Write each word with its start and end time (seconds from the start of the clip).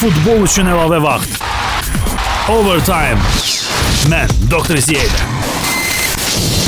Futbol 0.00 0.46
üçün 0.46 0.64
əlavə 0.72 0.96
vaxt. 1.04 1.42
Overtime. 2.48 3.20
Mən 4.08 4.32
Doktor 4.48 4.80
Ziyədə. 4.80 5.29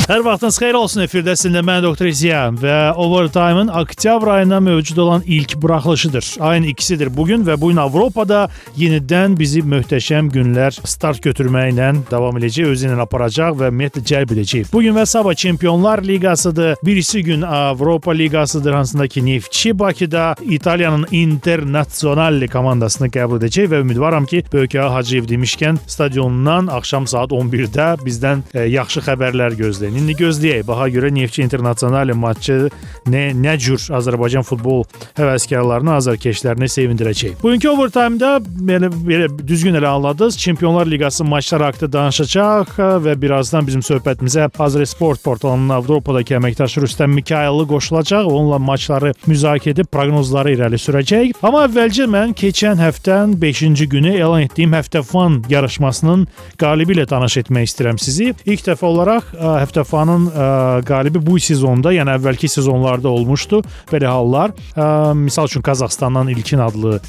Hər 0.03 0.19
vaxtınız 0.19 0.57
xeyir 0.59 0.75
olsun 0.75 0.99
efirdəsində 1.05 1.61
mən 1.63 1.85
Doktor 1.85 2.09
İziya 2.09 2.41
və 2.59 2.91
Overtime-ın 2.99 3.69
oktyabr 3.79 4.27
ayına 4.33 4.57
mövcud 4.59 4.97
olan 4.99 5.21
ilk 5.25 5.55
buraxılışıdır. 5.61 6.25
Ayın 6.39 6.63
ikisidir 6.63 7.07
bu 7.17 7.23
gün 7.25 7.45
və 7.47 7.55
bu 7.61 7.69
gün 7.71 7.79
Avropada 7.79 8.49
yenidən 8.75 9.37
bizi 9.39 9.61
möhtəşəm 9.63 10.27
günlər 10.33 10.75
start 10.83 11.23
götürməklə 11.23 11.87
davam 12.09 12.35
edəcək, 12.35 12.67
özü 12.73 12.89
ilə 12.89 12.97
aparacaq 12.99 13.55
və 13.61 13.69
ümumiyyətlə 13.71 14.03
cəlb 14.11 14.33
edəcək. 14.35 14.73
Bu 14.73 14.81
gün 14.83 14.97
və 14.99 15.05
sabah 15.07 15.37
Çempionlar 15.39 16.03
Liqasıdır. 16.03 16.75
Birisi 16.83 17.23
gün 17.23 17.41
Avropa 17.41 18.11
Liqasıdır, 18.11 18.73
hansında 18.73 19.07
ki 19.07 19.25
Neftçi 19.25 19.79
Bakıda 19.79 20.35
İtaliyanın 20.41 21.07
Internazionale 21.11 22.51
komandasını 22.51 23.07
qəbul 23.07 23.39
edəcək 23.39 23.71
və 23.71 23.81
ümidvaram 23.87 24.25
ki, 24.25 24.43
Böyük 24.53 24.75
Ağa 24.75 24.91
Hacıyev 24.97 25.31
demişkən 25.31 25.79
stadionundan 25.87 26.67
axşam 26.67 27.07
saat 27.07 27.31
11-də 27.31 27.89
bizdən 28.03 28.43
e, 28.53 28.67
yaxşı 28.75 29.07
xəbərlər 29.07 29.55
gözləyin. 29.93 30.03
İndi 30.03 30.15
gözləyək. 30.17 30.67
Baha 30.67 30.87
görə 30.89 31.11
Neftçi 31.13 31.43
Internasionali 31.43 32.13
matçı 32.13 32.69
nə 33.07 33.33
nə 33.33 33.57
cür 33.57 33.79
Azərbaycan 33.93 34.43
futbol 34.43 34.83
həvəskarlarını, 35.17 35.95
azarkeşlərini 35.97 36.67
sevindirəcək. 36.67 37.41
Bugünkü 37.43 37.69
overtime-da 37.69 38.39
belə, 38.41 38.89
belə 38.89 39.29
düzgün 39.47 39.75
elə 39.75 39.87
anladınız. 39.87 40.37
Çempionlar 40.37 40.85
Liqası 40.85 41.23
maçları 41.23 41.63
haqqında 41.63 41.93
danışacaq 41.93 42.77
və 43.03 43.15
birazdan 43.21 43.67
bizim 43.67 43.81
söhbətimizə 43.81 44.49
Azər 44.59 44.85
Sport 44.85 45.23
portalının 45.23 45.69
Avropadakı 45.69 46.37
əməkdaşı 46.37 46.83
Rüstəm 46.83 47.13
Mikayıllı 47.13 47.67
qoşulacaq. 47.67 48.25
Onunla 48.25 48.59
maçları 48.59 49.13
müzakirə 49.27 49.73
edib 49.73 49.89
proqnozları 49.91 50.55
irəli 50.55 50.79
sürəcək. 50.79 51.33
Amma 51.43 51.65
əvvəlcə 51.67 52.07
mən 52.09 52.33
keçən 52.37 52.81
həftənin 52.81 53.37
5-ci 53.41 53.87
günü 53.89 54.15
elan 54.17 54.47
etdiyim 54.47 54.73
Həftə 54.75 55.03
Fan 55.03 55.41
yarışmasının 55.49 56.27
qalibi 56.59 56.97
ilə 56.97 57.05
tanış 57.09 57.37
etmək 57.43 57.69
istəyirəm 57.69 57.99
sizi. 58.01 58.33
İlk 58.45 58.65
dəfə 58.67 58.85
olaraq 58.87 59.33
həftə 59.63 59.82
Mustafanın 59.83 60.27
ə, 60.31 60.43
e, 60.79 60.83
qalibi 60.87 61.19
bu 61.19 61.35
sezonda, 61.43 61.91
yəni 61.91 62.15
əvvəlki 62.15 62.47
sezonlarda 62.47 63.11
olmuşdu 63.11 63.59
belə 63.91 64.07
hallar. 64.07 64.53
Ə, 64.75 65.11
e, 65.11 65.13
misal 65.19 65.49
üçün 65.51 65.61
Qazaxstandan 65.65 66.31
İlkin 66.31 66.63
adlı 66.63 66.95
ə, 66.95 67.01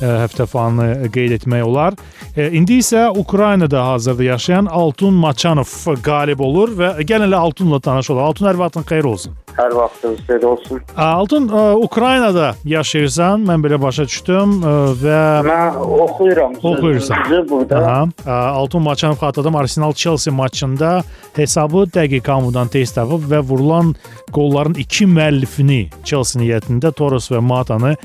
e, 0.00 0.12
həftə 0.24 0.46
fanı 0.48 1.10
qeyd 1.12 1.36
etmək 1.36 1.66
olar. 1.66 1.98
Ə, 2.32 2.48
indi 2.56 2.80
isə 2.80 3.10
Ukraynada 3.12 3.84
hazırda 3.90 4.24
yaşayan 4.30 4.70
Altun 4.72 5.14
Maçanov 5.20 5.76
qalib 6.02 6.40
olur 6.40 6.72
və 6.78 6.94
gəlin 7.04 7.28
elə 7.28 7.36
Altunla 7.36 7.80
tanış 7.84 8.10
olaq. 8.14 8.32
Altun 8.32 8.48
hər 8.48 8.60
vaxtın 8.64 8.88
xeyir 8.88 9.12
olsun. 9.12 9.36
Hər 9.52 9.74
vaxtınız 9.76 10.20
xeyir 10.24 10.44
olsun. 10.48 10.80
Altun 10.96 11.50
ə, 11.52 11.66
Ukraynada 11.84 12.54
yaşayırsan, 12.64 13.44
mən 13.44 13.60
belə 13.66 13.76
başa 13.82 14.08
düşdüm 14.08 14.56
ə, 14.64 14.76
və 15.02 15.20
mən 15.44 15.76
oxuyuram. 16.06 16.56
Oxuyursan. 16.62 17.28
Burada. 17.50 17.82
Aha. 17.84 18.40
Altun 18.62 18.82
Maçanov 18.82 19.20
xatırladım 19.20 19.56
Arsenal 19.56 19.92
Chelsea 19.92 20.32
maçında 20.34 21.02
hesabı 21.36 21.84
dəqiq 21.92 22.21
Kamudan 22.22 22.70
tez 22.72 22.92
tapıb 22.94 23.24
və 23.30 23.42
vurulan 23.48 23.94
qolların 24.34 24.78
iki 24.80 25.06
müəllifini 25.10 25.88
Chelsea 26.04 26.40
niyyətində 26.42 26.92
Torres 26.96 27.28
və 27.32 27.42
Matanı 27.44 27.96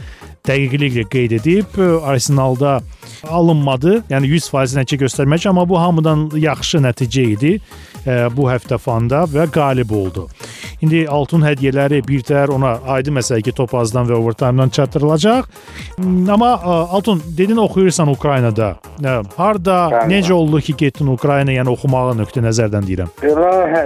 dəqiqliklə 0.48 1.08
qeyd 1.12 1.38
edib 1.40 1.78
Arsenalda 2.03 2.80
alınmadı. 3.28 4.02
Yəni 4.12 4.31
100% 4.38 4.78
nəticə 4.81 5.04
göstərmək, 5.06 5.50
amma 5.50 5.67
bu 5.70 5.80
hamıdan 5.81 6.30
yaxşı 6.38 6.81
nəticə 6.86 7.28
idi 7.36 7.58
bu 8.08 8.48
həftə 8.48 8.78
fanda 8.80 9.26
və 9.28 9.48
qalib 9.52 9.92
oldu. 9.92 10.28
İndi 10.81 11.04
altın 11.09 11.42
hədiyyələri 11.42 12.04
birtəhər 12.06 12.52
ona 12.54 12.78
aydın 12.95 13.17
məsələ 13.17 13.42
ki, 13.44 13.54
topazdan 13.58 14.08
və 14.08 14.16
overtime-dan 14.16 14.70
çatdırılacaq. 14.70 15.48
Hmm, 15.98 16.30
amma 16.30 16.52
altın 16.64 17.22
dedin 17.38 17.58
oxuyursan 17.58 18.08
Ukraynada. 18.08 18.76
Harda, 19.38 19.78
Bəli. 19.92 20.14
necə 20.14 20.34
oldu 20.34 20.61
ki, 20.61 20.76
getdin 20.78 21.08
Ukrayna, 21.14 21.52
yəni 21.52 21.73
oxumağa 21.73 22.14
nöqtə 22.22 22.44
nəzərdən 22.45 22.88
deyirəm. 22.88 23.11
Belə 23.23 23.52
hə, 23.73 23.84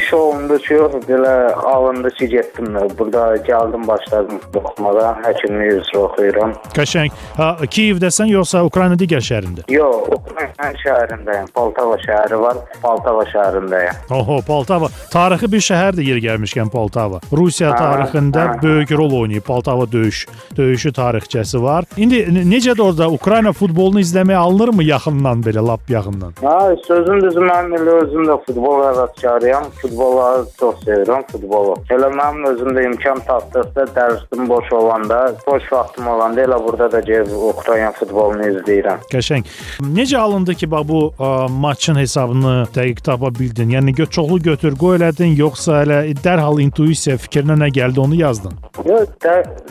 iş 0.00 0.12
olundu 0.16 0.58
ki, 0.64 0.74
yox, 0.74 0.96
belə 1.08 1.34
alındı 1.74 2.10
ki, 2.18 2.28
getdim. 2.34 2.72
Burada 2.98 3.36
gəldim, 3.46 3.86
başladım 3.86 4.40
oxumağa. 4.54 5.14
Həkimlik 5.26 5.76
üzrə 5.82 5.99
oxuyuram. 6.06 6.54
Qəşəng. 6.76 7.14
Ha, 7.36 7.48
Kiyevdəsən 7.64 8.30
yoxsa 8.32 8.62
Ukrayna 8.66 8.96
digər 9.00 9.22
şəhərində? 9.24 9.66
Yox, 9.72 10.08
Ukrayna 10.16 10.70
şəhərindəyəm. 10.84 11.50
Poltava 11.54 11.96
şəhəri 12.04 12.40
var. 12.40 12.60
Poltava 12.82 13.24
şəhərindəyəm. 13.32 14.00
Oho, 14.16 14.40
Poltava. 14.46 14.90
Tarixi 15.12 15.50
bir 15.52 15.64
şəhərdir 15.68 16.08
yer 16.10 16.22
gəlmişkən 16.26 16.70
Poltava. 16.72 17.20
Rusiya 17.32 17.72
tarixində 17.78 18.46
hə, 18.46 18.58
böyük 18.62 18.94
rol 18.98 19.16
oynayıb 19.22 19.46
Poltava 19.46 19.86
döyüş, 19.92 20.26
döyüşü 20.56 20.92
tarixçəsi 20.96 21.62
var. 21.62 21.88
İndi 21.96 22.22
necədir 22.30 22.82
orada 22.84 23.08
Ukrayna 23.10 23.52
futbolunu 23.56 24.02
izləməyə 24.04 24.40
alınırmı 24.40 24.84
yaxından 24.90 25.44
belə, 25.46 25.64
lap 25.66 25.90
yaxından? 25.90 26.34
Ha, 26.44 26.58
sözün 26.86 27.20
düzü 27.26 27.46
mən 27.46 27.74
elə 27.78 27.98
özüm 28.04 28.28
də 28.30 28.38
futbol 28.46 28.84
həvəskarıyam. 28.86 29.70
Futbolu 29.80 30.46
çox 30.60 30.82
sevirəm, 30.86 31.24
futbolu. 31.32 31.76
Elə 31.90 32.10
mənim 32.14 32.46
özüm 32.52 32.74
də 32.76 32.86
imkan 32.90 33.20
tapdıqda 33.26 33.86
dərsim 33.96 34.48
boş 34.48 34.72
olanda, 34.72 35.20
boş 35.46 35.66
vaxtım 35.90 36.06
olanda 36.08 36.40
elə 36.40 36.58
burada 36.64 36.92
da 36.92 37.00
gəlib 37.00 37.32
Ukrayna 37.50 37.92
futbolunu 37.92 38.46
izləyirəm. 38.50 39.02
Qəşəng. 39.10 39.44
Necə 39.82 40.18
alındı 40.18 40.54
ki, 40.54 40.70
bax 40.70 40.86
bu 40.88 41.00
ə, 41.18 41.50
maçın 41.50 41.98
hesabını 41.98 42.68
dəqiq 42.74 43.02
tapa 43.02 43.30
bildin? 43.30 43.70
Yəni 43.70 43.94
gö 43.94 44.06
çoxlu 44.06 44.38
götür 44.42 44.76
qoy 44.76 44.98
elədin, 44.98 45.34
yoxsa 45.36 45.82
elə 45.84 46.00
dərhal 46.24 46.60
intuisiya 46.60 47.16
fikrinə 47.16 47.58
nə 47.58 47.70
gəldi 47.74 48.00
onu 48.00 48.14
yazdın? 48.20 48.54
Yox, 48.84 49.08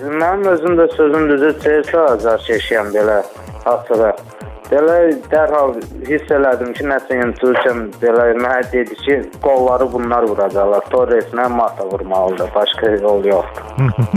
mənim 0.01 0.47
özüm 0.53 0.77
də 0.79 0.89
sözüm 0.95 1.29
düzü 1.29 1.53
CSKA 1.63 2.05
azarkeşiyəm 2.15 2.93
belə 2.95 3.23
açığı. 3.65 4.13
Belə 4.69 4.97
dərhal 5.31 5.71
hiss 6.05 6.29
elədim 6.29 6.75
ki, 6.77 6.83
nəsə 6.91 7.15
intuisiyam 7.23 7.87
belə 8.01 8.27
mənə 8.37 8.67
dedi 8.69 8.93
ki, 9.01 9.15
qolları 9.41 9.87
bunlar 9.89 10.27
vuracaqlar. 10.29 10.85
Torreslə 10.93 11.47
Mata 11.49 11.87
vurmalıdır. 11.89 12.51
Başqa 12.53 12.91
yol 13.01 13.25
yoxdur. 13.25 13.65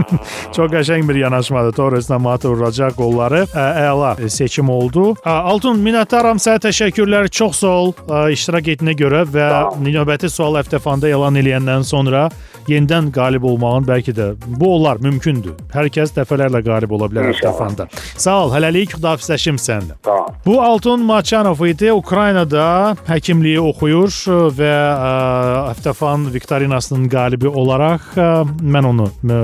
Çox 0.56 0.68
qəşəng 0.74 1.08
bir 1.08 1.22
yanaşmadır. 1.22 1.72
Torreslə 1.78 2.20
Mata 2.20 2.52
vuracaq 2.52 2.98
qolları. 3.00 3.46
Ə, 3.48 3.66
əla 3.86 4.12
seçim 4.28 4.68
oldu. 4.68 5.14
Ə, 5.24 5.38
Altun, 5.54 5.80
minnətdaram 5.86 6.40
sənə 6.42 6.60
təşəkkürlər. 6.68 7.32
Çox 7.32 7.62
sağ 7.64 7.74
ol 7.80 7.94
ə, 8.04 8.22
iştirak 8.36 8.68
etdiyinə 8.74 8.96
görə 8.98 9.24
və 9.32 9.48
növbəti 9.80 10.28
sual 10.32 10.60
həftəfanda 10.60 11.08
elan 11.08 11.40
eləyəndən 11.40 11.88
sonra 11.88 12.28
yenidən 12.68 13.08
qalib 13.14 13.42
olmağın 13.48 13.88
bəlkə 13.88 14.12
də 14.14 14.28
bu 14.60 14.74
olar, 14.76 15.00
mümkündür. 15.02 15.56
Hər 15.72 15.88
kəs 15.96 16.12
dəfələrlə 16.18 16.62
qalib 16.66 16.92
ola 16.94 17.08
bilər 17.10 17.32
həftəfanda. 17.32 17.88
Sağ 18.20 18.36
ol, 18.44 18.52
hələlik 18.54 18.94
xudafizləşim 18.94 19.58
səninlə. 19.58 19.98
Tamam. 20.06 20.41
Bu 20.46 20.62
Altun 20.62 21.00
Maçanov 21.00 21.66
idi. 21.66 21.92
Ukraynada 21.92 22.96
həkimliyi 23.06 23.60
oxuyur 23.62 24.10
və 24.58 24.70
ə, 24.74 25.10
Həftəfan 25.68 26.24
Viktorinasının 26.34 27.04
qalibi 27.12 27.46
olaraq 27.46 28.08
ə, 28.18 28.26
mən 28.58 28.88
onu 28.88 29.06
ə, 29.06 29.36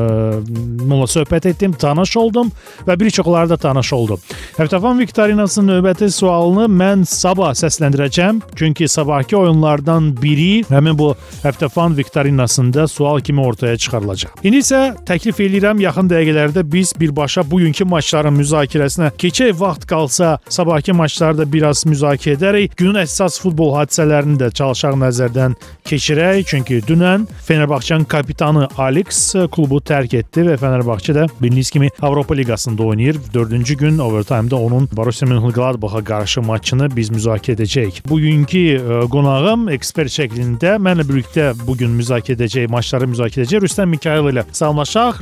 onunla 0.82 1.06
söhbət 1.06 1.46
etdim, 1.52 1.76
tanış 1.78 2.16
oldum 2.18 2.50
və 2.86 2.96
bir 2.98 3.12
çoxları 3.14 3.52
da 3.52 3.56
tanış 3.62 3.92
oldu. 3.94 4.16
Həftəfan 4.56 4.98
Viktorinasının 4.98 5.70
növbəti 5.70 6.08
sualını 6.10 6.66
mən 6.66 7.06
sabah 7.06 7.54
səsləndirəcəm, 7.54 8.42
çünki 8.58 8.90
sabahki 8.90 9.38
oyunlardan 9.38 10.10
biri 10.18 10.64
həmin 10.66 10.98
bu 10.98 11.12
Həftəfan 11.44 11.94
Viktorinasında 11.96 12.88
sual 12.90 13.20
kimi 13.20 13.46
ortaya 13.46 13.78
çıxarılacaq. 13.78 14.34
İndi 14.42 14.64
isə 14.64 14.82
təklif 15.06 15.38
edirəm 15.46 15.78
yaxın 15.86 16.10
dəqiqələrdə 16.10 16.66
biz 16.66 16.90
birbaşa 16.98 17.46
bugünkü 17.46 17.86
maçların 17.86 18.34
müzakirəsinə 18.42 19.14
keçək 19.14 19.54
vaxt 19.62 19.86
qalsa 19.86 20.34
sabahki 20.48 20.87
sonrakı 20.88 20.98
maçlarda 20.98 21.44
biraz 21.52 21.84
müzakirə 21.86 22.36
edərək 22.38 22.76
günün 22.76 23.02
əsas 23.02 23.38
futbol 23.42 23.74
hadisələrini 23.76 24.38
də 24.40 24.48
çalışaq 24.56 24.94
nəzərdən 24.96 25.54
keçirək. 25.84 26.46
Çünki 26.48 26.80
dünən 26.86 27.26
Fenerbahçenin 27.44 28.04
kapitanı 28.04 28.68
Alex 28.78 29.34
klubu 29.52 29.80
tərk 29.80 30.16
etdi 30.16 30.46
və 30.48 30.56
Fenerbahçe 30.56 31.12
də 31.12 31.26
bildiyiniz 31.40 31.70
kimi 31.70 31.90
Avropa 32.00 32.34
Liqasında 32.34 32.82
oynayır. 32.82 33.18
4-cü 33.34 33.76
gün 33.76 33.98
overtime-da 33.98 34.56
onun 34.56 34.88
Borussia 34.92 35.28
Mönchengladbach-a 35.28 36.04
qarşı 36.04 36.42
maçını 36.42 36.88
biz 36.96 37.10
müzakirə 37.10 37.58
edəcəyik. 37.58 38.08
Bugünkü 38.08 38.64
e, 38.78 39.00
qonağım 39.12 39.68
ekspert 39.74 40.12
şəklində 40.12 40.78
mənlə 40.80 41.04
birlikdə 41.08 41.52
bu 41.66 41.76
gün 41.76 41.96
müzakirə 41.98 42.38
edəcək 42.38 42.70
maçları 42.72 43.10
müzakirə 43.10 43.44
edəcək 43.44 43.64
Rüstəm 43.66 43.92
Mikayıl 43.92 44.32
ilə 44.32 44.46
salamlaşaq. 44.52 45.20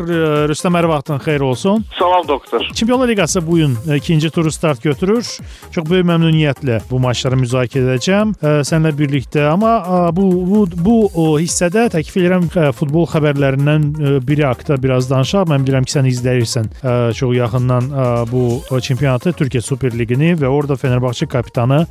Rüstəm 0.52 0.78
hər 0.78 0.90
vaxtın 0.94 1.22
xeyir 1.26 1.46
olsun. 1.50 1.84
Salam 1.98 2.28
doktor. 2.28 2.68
Çempionlar 2.74 3.08
Liqası 3.08 3.46
bu 3.46 3.56
gün 3.56 3.76
ikinci 3.96 4.30
turu 4.30 4.52
start 4.52 4.82
götürür. 4.82 5.38
Çox 5.74 5.84
böyük 5.90 6.06
məmnuniyyətlə 6.08 6.80
bu 6.90 6.98
maçları 7.04 7.38
müzakirə 7.38 7.94
edəcəm 7.96 8.32
səninlə 8.42 8.92
birlikdə. 8.98 9.44
Amma 9.52 10.10
bu 10.16 10.24
bu 10.50 10.64
bu 10.72 10.96
o 11.14 11.26
hissədə 11.38 11.86
təklif 11.94 12.16
edirəm 12.18 12.48
futbol 12.74 13.06
xəbərlərindən 13.12 14.22
biri 14.26 14.46
haqqında 14.48 14.80
biraz 14.82 15.10
danışaq. 15.10 15.46
Mən 15.52 15.66
bilirəm 15.66 15.86
ki, 15.86 15.94
sən 15.98 16.10
izləyirsən 16.10 16.72
çox 17.14 17.36
yaxından 17.36 17.92
bu 18.32 18.80
çempionatı, 18.80 19.36
Türkiyə 19.36 19.62
Super 19.62 19.94
Liqini 19.94 20.32
və 20.40 20.48
orada 20.48 20.76
Fenerbahçe 20.76 21.26
kapitanı 21.26 21.86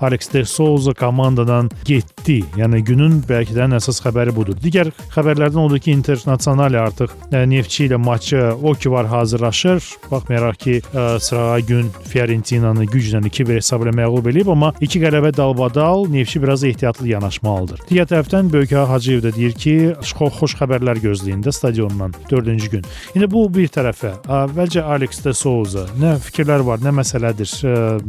Alex 0.00 0.32
de 0.32 0.44
Souza 0.44 0.94
komandadan 0.94 1.70
getdi. 1.84 2.40
Yəni 2.56 2.80
günün 2.86 3.20
bəlkə 3.28 3.56
də 3.56 3.66
ən 3.66 3.76
əsas 3.80 4.00
xəbəri 4.04 4.32
budur. 4.36 4.56
Digər 4.62 4.88
xəbər 5.12 5.24
xəbərlərdən 5.24 5.64
odur 5.64 5.80
ki, 5.80 5.92
Internasional 5.96 6.74
artıq 6.78 7.12
Neftçi 7.32 7.86
ilə 7.88 7.96
maçı 7.96 8.52
o 8.62 8.74
ki 8.74 8.90
var 8.92 9.06
hazırlaşır. 9.06 9.82
Baxmayaraq 10.10 10.58
ki, 10.60 10.74
sırağa 11.20 11.60
gün 11.60 11.90
Fiorentinanı 12.08 12.84
güclə 13.04 13.20
2-1 13.28 13.60
hesab 13.60 13.84
ilə 13.84 13.94
məğlub 14.00 14.30
edib, 14.32 14.48
amma 14.52 14.72
iki 14.80 15.02
qələbə 15.02 15.34
dalbadal 15.36 16.08
Neftçi 16.10 16.42
biraz 16.42 16.64
ehtiyatlı 16.64 17.08
yanaşmalıdır. 17.12 17.84
Digər 17.90 18.08
tərəfdən 18.10 18.50
Böyük 18.52 18.72
Ağa 18.72 18.88
Hacıyev 18.94 19.22
də 19.24 19.34
deyir 19.36 19.52
ki, 19.52 19.74
xoş, 20.00 20.56
xəbərlər 20.60 21.00
gözləyin 21.02 21.42
də 21.44 21.52
stadiondan 21.52 22.14
4-cü 22.30 22.70
gün. 22.72 22.84
İndi 23.14 23.28
bu 23.30 23.46
bir 23.52 23.68
tərəfə. 23.74 24.14
Əvvəlcə 24.24 24.84
Alex 24.94 25.20
de 25.24 25.34
Souza 25.36 25.86
nə 26.00 26.14
fikirlər 26.24 26.64
var, 26.66 26.82
nə 26.84 26.92
məsələdir? 26.94 27.50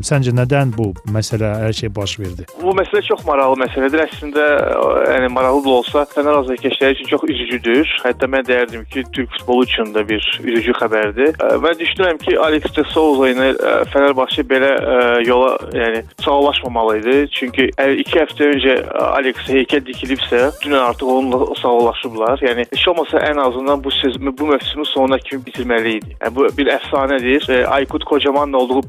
Səncə 0.06 0.34
nədən 0.36 0.74
bu 0.76 0.92
məsələ 1.12 1.52
hər 1.66 1.76
şey 1.76 1.92
baş 1.96 2.18
verdi? 2.20 2.48
Bu 2.62 2.74
məsələ 2.78 3.04
çox 3.10 3.26
maraqlı 3.28 3.62
məsələdir. 3.66 4.06
Əslində, 4.06 4.46
yəni 5.12 5.32
maraqlı 5.34 5.64
da 5.66 5.74
olsa, 5.80 6.06
Fənər 6.16 6.40
azərkeşləri 6.44 6.98
üçün 6.98 7.12
çox 7.12 7.26
üzücüdür. 7.30 7.96
Hətta 8.06 8.30
mən 8.32 8.46
deyərdim 8.48 8.86
ki, 8.92 9.06
Türk 9.16 9.34
futbolu 9.40 9.66
üçün 9.68 9.92
də 9.96 10.06
bir 10.08 10.22
üzücü 10.44 10.76
xəbərdir. 10.80 11.36
Mən 11.64 11.80
düşünürəm 11.82 12.22
ki, 12.22 12.38
Alex 12.46 12.76
de 12.76 12.86
Souza 12.94 13.32
ilə 13.34 13.52
Fənərbağçə 13.94 14.46
belə 14.50 14.72
yola, 15.26 15.58
yəni 15.74 16.04
sağollaşmamalı 16.26 16.98
idi. 17.00 17.16
Çünki 17.32 17.70
2 18.04 18.20
həftə 18.20 18.50
öncə 18.54 18.76
Alex 19.02 19.48
heykəl 19.50 19.86
dikilibsə, 19.88 20.42
dünən 20.64 20.80
artıq 20.80 21.10
onunla 21.10 21.56
sağollaşıblar. 21.62 22.44
Yəni 22.46 22.66
heç 22.72 22.88
olmasa 22.88 23.24
ən 23.30 23.42
azından 23.42 23.84
bu 23.84 23.92
sezonu, 23.92 24.38
bu 24.38 24.48
mövsümün 24.52 24.90
sonuna 24.94 25.18
kimi 25.20 25.44
bitirməli 25.48 25.98
idi. 26.00 26.18
Yəni 26.22 26.36
bu 26.36 26.48
bir 26.58 26.72
əfsanədir. 26.78 27.50
Aykut 27.78 28.06
Kocamanla 28.06 28.58
olduğu 28.58 28.82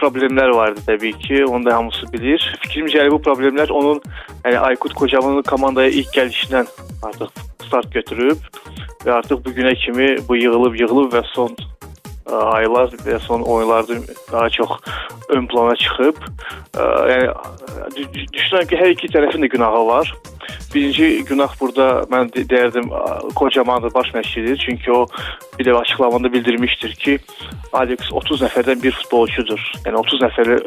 problemlər 0.00 0.54
vardı 0.54 0.80
təbii 0.86 1.18
ki, 1.18 1.44
onu 1.46 1.64
da 1.64 1.76
hamısı 1.76 2.12
bilir. 2.12 2.42
Fikrimcə 2.64 3.10
bu 3.10 3.22
problemlər 3.22 3.70
onun 3.70 4.02
yəni 4.44 4.58
Aykut 4.58 4.94
Kocamanın 4.94 5.42
komandaya 5.42 5.88
ilk 5.88 6.14
gəlişindən 6.16 6.66
artıq 7.02 7.30
start 7.68 7.92
götürüb 7.92 8.38
və 9.04 9.12
artıq 9.20 9.42
bu 9.44 9.54
günə 9.56 9.74
kimi 9.84 10.14
bu 10.28 10.36
yığılıb 10.36 10.78
yığılıb 10.80 11.12
və 11.12 11.22
son 11.32 11.54
ə, 11.54 11.77
aylar 12.32 12.92
və 13.04 13.18
son 13.24 13.42
oyunlarda 13.42 14.00
daha 14.32 14.48
çox 14.50 14.70
ön 15.28 15.46
plana 15.46 15.76
çıxıb. 15.76 16.16
Ə, 16.76 16.88
yəni 17.12 18.08
düşünürəm 18.32 18.68
ki, 18.68 18.80
hər 18.80 18.94
iki 18.94 19.12
tərəfin 19.12 19.44
də 19.44 19.52
günahı 19.56 19.86
var. 19.86 20.12
Birinci 20.74 21.24
günah 21.24 21.52
burada 21.60 22.04
mən 22.12 22.28
deyərdim 22.34 22.90
kocamandır 23.34 23.94
baş 23.94 24.12
məşqçidir. 24.14 24.56
Çünki 24.56 24.92
o 24.92 25.06
bir 25.58 25.64
də 25.64 25.74
açıqlamada 25.78 26.32
bildirmişdir 26.32 26.94
ki, 26.94 27.18
Alex 27.72 28.12
30 28.12 28.42
nəfərdən 28.44 28.82
bir 28.82 28.92
futbolçudur. 29.00 29.60
Yəni 29.86 29.96
30 30.00 30.22
nəfəri 30.24 30.58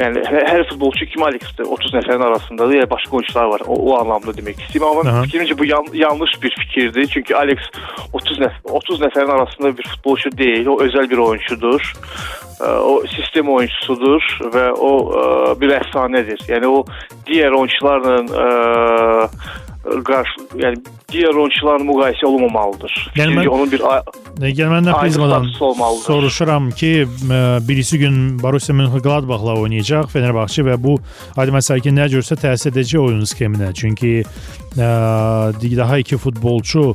yəni 0.00 0.24
hər 0.26 0.64
futbolçu 0.70 1.06
kimi 1.06 1.26
Alexdir. 1.28 1.70
30 1.76 1.94
nəfərin 1.98 2.26
arasındadır. 2.28 2.74
Yəni 2.80 2.90
başqa 2.90 3.16
oyunçular 3.16 3.50
var. 3.54 3.64
O, 3.66 3.78
o 3.90 3.96
anlamda 3.98 4.34
demək 4.36 4.60
istəyirəm. 4.66 4.90
Amma 4.90 5.24
fikrimcə 5.26 5.58
bu 5.58 5.68
yan, 5.70 5.86
yanlış 5.94 6.36
bir 6.42 6.54
fikirdir. 6.60 7.06
Çünki 7.14 7.36
Alex 7.36 7.70
30 8.12 8.42
nəfər 8.44 8.78
30 8.82 9.02
nəfərin 9.06 9.34
arasında 9.38 9.76
bir 9.78 9.88
futbolçu 9.94 10.34
deyil. 10.38 10.66
O 10.74 10.78
özəl 10.86 11.03
bir 11.10 11.18
oyunçudur. 11.18 11.92
O 12.64 13.02
sistem 13.10 13.48
oyunçusudur 13.50 14.22
və 14.54 14.68
o 14.78 14.92
bir 15.60 15.74
əfsanədir. 15.80 16.46
Yəni 16.48 16.70
o 16.70 16.84
digər 17.26 17.56
oyunçularla 17.58 18.14
qarşı, 19.84 20.44
yəni 20.56 20.78
digər 21.12 21.36
oyunçularla 21.36 21.84
müqayisə 21.84 22.26
olunmamalıdır. 22.28 22.94
Yəni 23.18 23.36
mən, 23.36 23.48
onun 23.52 23.72
bir 23.72 23.82
yəni 24.40 24.70
məndən 24.70 25.00
prizmadan 25.00 25.50
soruşuram 26.06 26.70
ki, 26.70 26.92
birisi 27.68 27.98
gün 27.98 28.38
Borussia 28.42 28.74
Mönchengladbachla 28.74 29.58
oynayacaq 29.60 30.08
Fenerbahçe 30.14 30.64
və 30.64 30.78
bu 30.82 30.96
adi 31.36 31.54
məsələ 31.54 31.84
ki, 31.84 31.92
nə 31.98 32.08
görsə 32.14 32.38
təsir 32.40 32.72
edəcək 32.72 33.02
oyun 33.02 33.28
skeminə. 33.28 33.74
Çünki 33.76 34.22
ə, 34.24 34.88
daha 35.76 35.98
iki 36.00 36.16
futbolçu 36.16 36.94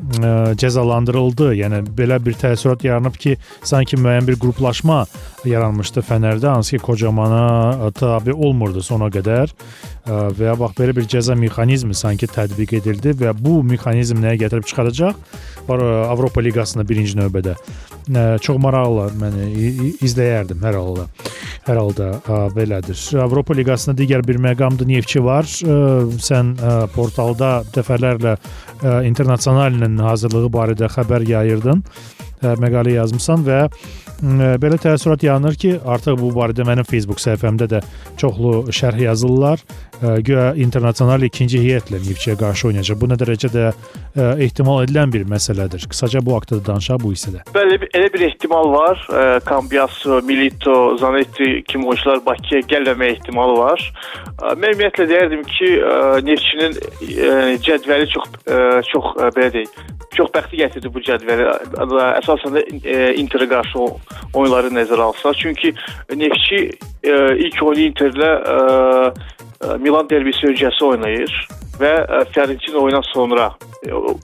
ə, 0.00 0.32
cəzalandırıldı. 0.60 1.50
Yəni 1.60 1.82
belə 1.96 2.20
bir 2.24 2.38
təəssürat 2.40 2.84
yaranıb 2.86 3.18
ki, 3.20 3.36
sanki 3.62 3.98
müəyyən 4.00 4.28
bir 4.28 4.38
qruplaşma 4.40 5.04
yaranmışdı 5.48 6.04
Fənərdə, 6.08 6.50
hansı 6.54 6.76
ki, 6.76 6.82
Kocamana 6.84 7.90
tabe 7.96 8.34
olmurdu 8.34 8.82
sona 8.84 9.10
qədər 9.12 9.54
və 10.06 10.46
ya 10.48 10.56
bax 10.58 10.74
belə 10.78 10.94
bir 10.96 11.06
cəza 11.10 11.36
mexanizmi 11.38 11.94
sanki 11.94 12.28
tətbiq 12.30 12.76
edildi 12.80 13.12
və 13.20 13.34
bu 13.36 13.60
mexanizm 13.66 14.22
nəyə 14.22 14.40
gətirib 14.44 14.66
çıxaracaq? 14.70 15.18
Avropa 15.70 16.42
liqasında 16.42 16.86
birinci 16.88 17.18
növbədə. 17.18 17.54
Çox 18.42 18.56
maraqlı 18.58 19.10
məni 19.20 19.92
izləyərdim 20.02 20.64
hər 20.66 20.78
halda. 20.80 21.04
Hər 21.68 21.78
halda 21.78 22.08
belədir. 22.56 22.98
Avropa 23.22 23.54
liqasında 23.54 23.94
digər 24.00 24.24
bir 24.26 24.40
məqamda 24.42 24.88
Neftçi 24.88 25.22
var. 25.22 25.46
Sən 25.46 26.56
portalda 26.96 27.60
dəfələrlə 27.76 28.34
internasionalinin 29.06 30.00
hazırlığı 30.02 30.50
barədə 30.50 30.90
xəbər 30.90 31.28
yayırdın 31.28 31.84
məqalə 32.42 32.96
yazmısan 32.98 33.44
və 33.46 33.60
belə 34.60 34.76
təəssürat 34.76 35.22
yaranır 35.24 35.54
ki, 35.56 35.70
artıq 35.80 36.18
bu 36.20 36.28
barədə 36.36 36.66
mənim 36.68 36.84
Facebook 36.84 37.20
səhifəmdə 37.22 37.70
də 37.72 37.78
çoxlu 38.20 38.66
şərh 38.68 39.00
yazırlar. 39.06 39.62
Güya 40.00 40.54
internasional 40.60 41.20
ikinci 41.24 41.60
heyətlə 41.60 41.98
Neftçiyə 42.00 42.36
qarşı 42.40 42.68
oynayacaq. 42.70 42.98
Bu 43.00 43.08
nə 43.08 43.16
dərəcədə 43.20 43.64
ehtimal 44.44 44.84
edilən 44.84 45.12
bir 45.12 45.26
məsələdir. 45.28 45.84
Qısaca 45.92 46.20
bu 46.24 46.36
haqqda 46.36 46.60
danışaq 46.66 47.00
bu 47.00 47.12
hissədə. 47.12 47.42
Bəli, 47.52 47.78
elə 47.96 48.08
bir 48.12 48.26
ehtimal 48.28 48.72
var. 48.72 49.00
Cambiasso, 49.48 50.20
Milito, 50.24 50.96
Zanetti 51.00 51.62
kimi 51.68 51.88
oyunçular 51.88 52.20
Bakıya 52.26 52.60
gəlməmə 52.72 53.10
ehtimalı 53.14 53.56
var. 53.60 53.86
Mən 54.56 54.74
ümumiyyətlə 54.74 55.08
deyərdim 55.12 55.48
ki, 55.48 55.72
Neftçinin 56.28 56.76
cədvəli 57.64 58.08
çox 58.12 58.32
çox 58.92 59.12
belə 59.36 59.52
deyək, 59.56 59.80
çox 60.20 60.32
bəxti 60.36 60.60
gətirdi 60.60 60.92
bu 60.92 61.02
cədvəli. 61.08 61.48
Əsasən 62.20 62.58
də 62.58 62.64
Interə 63.20 63.48
qarşı 63.50 63.86
oyunları 64.34 64.72
nəzərə 64.76 65.08
alsaq. 65.10 65.38
Çünki 65.40 65.72
Neftçi 66.20 66.60
ilk 67.46 67.62
oyunu 67.62 67.88
Interlə 67.88 68.30
Milan 69.80 70.08
derbisi 70.10 70.52
öncəsi 70.52 70.84
oynayır 70.84 71.34
və 71.80 71.92
Fiorentina 72.32 72.78
oyundan 72.78 73.06
sonra 73.12 73.50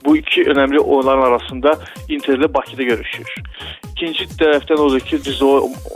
bu 0.05 0.17
iki 0.17 0.43
önəmli 0.43 0.79
oyunların 0.79 1.21
arasında 1.21 1.73
Inter 2.09 2.37
ilə 2.37 2.53
Bakıda 2.53 2.83
görüşür. 2.83 3.33
İkinci 3.91 4.27
tərəfdən 4.37 4.79
odur 4.79 4.99
ki, 4.99 5.17
düz 5.25 5.41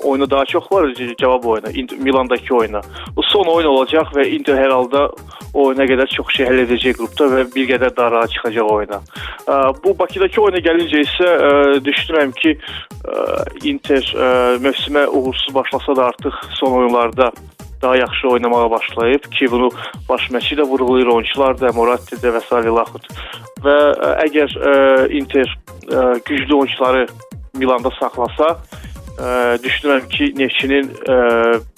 oyuna 0.04 0.30
daha 0.30 0.46
çox 0.46 0.72
var 0.72 0.94
cavab 1.22 1.44
oyuna, 1.44 1.70
Milandakı 1.98 2.56
oyuna. 2.56 2.82
Bu 3.16 3.24
son 3.24 3.46
oyun 3.46 3.68
olacaq 3.68 4.10
və 4.16 4.26
Inter 4.28 4.58
hər 4.58 4.74
halda 4.74 5.04
o 5.54 5.68
oyuna 5.68 5.86
qədər 5.86 6.10
çox 6.10 6.34
şey 6.34 6.50
həll 6.50 6.64
edəcək 6.66 6.98
qrupda 6.98 7.30
və 7.36 7.46
bir 7.56 7.70
qədər 7.70 7.96
daha 7.98 8.12
rahat 8.12 8.34
çıxacaq 8.34 8.74
oyuna. 8.74 9.02
Bu 9.84 9.94
Bakıdakı 10.00 10.42
oyuna 10.42 10.64
gəlincə 10.66 11.06
isə 11.06 11.30
düşünürəm 11.86 12.34
ki, 12.42 12.58
Inter 13.64 14.14
mövsümə 14.66 15.06
uğursuz 15.08 15.56
başlasa 15.56 15.96
da 15.96 16.06
artıq 16.06 16.34
son 16.58 16.80
oyunlarda 16.82 17.32
daha 17.82 17.96
yaxşı 17.98 18.28
oynamağa 18.28 18.72
başlayıb 18.72 19.24
ki, 19.32 19.52
bunu 19.52 19.70
baş 20.10 20.30
məşqçi 20.32 20.56
də 20.60 20.64
vurğulayır, 20.64 21.08
oyunçular 21.08 21.60
da, 21.60 21.72
Moratti 21.74 22.16
də 22.16 22.34
və 22.36 22.42
s. 22.46 22.62
Laxut. 22.78 23.08
Və 23.66 23.78
ə, 23.92 24.12
əgər 24.28 24.56
ə, 24.58 24.74
Inter 25.20 25.48
ə, 25.88 26.20
güclü 26.26 26.56
oyunçuları 26.56 27.08
Milanda 27.58 27.92
saxlasa, 28.00 28.58
ə, 29.22 29.58
düşünürəm 29.62 30.08
ki, 30.12 30.32
Neftçinin 30.40 30.90
ə, 31.06 31.18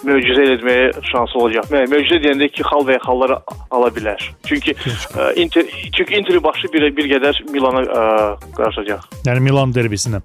möcüzə 0.07 0.45
etməyə 0.55 0.89
şansı 1.09 1.39
olacaq. 1.39 1.69
Yəni 1.73 1.91
möcüzə 1.91 2.19
deyəndə 2.23 2.49
ki, 2.53 2.65
xal 2.69 2.85
və 2.87 2.97
ya 2.97 3.03
xalları 3.03 3.37
ala 3.75 3.89
bilər. 3.95 4.23
Çünki 4.47 4.75
ə, 4.77 5.33
Inter 5.43 5.67
çünki 5.95 6.17
Interin 6.19 6.43
başı 6.43 6.71
bir 6.73 6.87
bir 6.97 7.09
qədər 7.11 7.41
Milana 7.51 7.83
ə, 7.83 8.03
qarışacaq. 8.57 9.07
Yəni 9.27 9.43
Milan 9.43 9.73
derbisinə. 9.75 10.21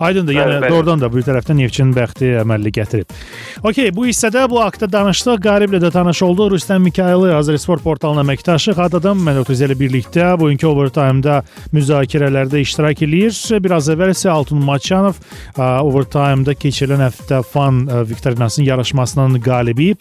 Aydındır. 0.00 0.36
Yəni 0.38 0.54
bəli, 0.56 0.62
bəli. 0.64 0.74
doğrudan 0.74 1.04
da 1.04 1.12
bu 1.12 1.22
tərəfdən 1.26 1.60
Neftçinin 1.62 1.94
bəxti 1.96 2.32
əməlli 2.42 2.72
gətirib. 2.74 3.16
OK, 3.62 3.82
bu 3.94 4.06
hissədə 4.08 4.44
bu 4.50 4.62
haqqda 4.62 4.90
danışdıq. 4.92 5.40
Qariblə 5.44 5.80
də 5.82 5.92
tanış 5.94 6.22
olduq. 6.26 6.52
Rüstəm 6.56 6.84
Mikayılı 6.88 7.32
Azərsport 7.38 7.84
portalının 7.84 8.24
əməkdaşı 8.24 8.76
Xadadım 8.78 9.22
mən 9.26 9.42
Ötüzə 9.42 9.68
ilə 9.68 9.76
birlikdə 9.78 10.32
bugünkü 10.40 10.68
overtime-da 10.70 11.42
müzakirələrdə 11.74 12.62
iştirak 12.64 13.02
eləyir. 13.06 13.36
Biraz 13.62 13.90
əvvəl 13.92 14.14
isə 14.14 14.30
Altun 14.32 14.62
Maçanov 14.64 15.20
overtime-da 15.58 16.54
keçirilən 16.62 17.02
həftə 17.08 17.42
fan 17.42 17.82
viktorinasının 18.08 18.66
yarışmasının 18.66 19.40
qalibi 19.42 19.92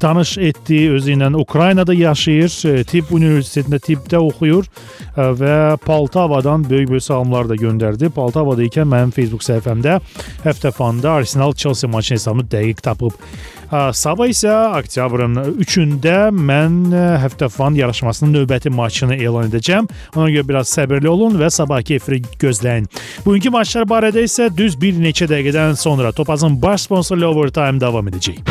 tanış 0.00 0.38
etdi. 0.38 0.80
Özü 0.96 1.16
ilə 1.16 1.30
Ukraynada 1.38 1.94
yaşayır. 1.94 2.84
Tibb 2.88 3.12
Universitetində 3.12 3.78
tibbdə 3.82 4.18
oxuyur 4.22 4.68
və 5.16 5.76
Poltavadan 5.84 6.64
böyük-böyük 6.70 7.04
salamlar 7.04 7.48
da 7.50 7.58
göndərdi. 7.60 8.10
Poltavada 8.10 8.64
ikən 8.64 8.88
mənim 8.88 9.12
Facebook 9.14 9.44
səhifəmdə 9.44 9.98
həftə 10.46 10.72
fanda 10.72 11.18
Arsenal 11.20 11.52
Chelsea 11.52 11.90
maçını 11.90 12.18
hesabını 12.18 12.48
dəqiq 12.52 12.80
tapıb. 12.82 13.12
Sabah 13.72 14.28
isə 14.28 14.52
oktyabrın 14.76 15.38
3-ündə 15.64 16.28
mən 16.36 16.92
həftə 17.22 17.48
fan 17.48 17.72
yarışmasının 17.78 18.34
növbəti 18.36 18.68
maçını 18.68 19.16
elan 19.16 19.48
edəcəm. 19.48 19.88
Ona 20.12 20.28
görə 20.34 20.44
biraz 20.50 20.72
səbirli 20.76 21.08
olun 21.08 21.38
və 21.40 21.48
sabahki 21.48 21.96
efiri 21.96 22.20
gözləyin. 22.42 22.90
Bugünkü 23.24 23.54
maçlar 23.54 23.88
barədə 23.88 24.26
isə 24.28 24.50
düz 24.52 24.76
bir 24.76 25.00
neçə 25.00 25.24
dəqiqədən 25.30 25.80
sonra 25.80 26.12
Topazın 26.12 26.60
baş 26.62 26.84
sponsoru 26.84 27.30
Overtime 27.32 27.80
davam 27.80 28.12
edəcək. 28.12 28.42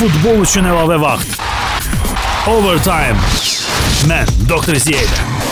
Futbol 0.00 0.40
üçün 0.46 0.64
əlavə 0.72 0.96
vaxt. 1.02 1.36
Overtime. 2.48 3.20
Mən 4.08 4.48
Doktor 4.48 4.80
Ziyədə. 4.80 5.45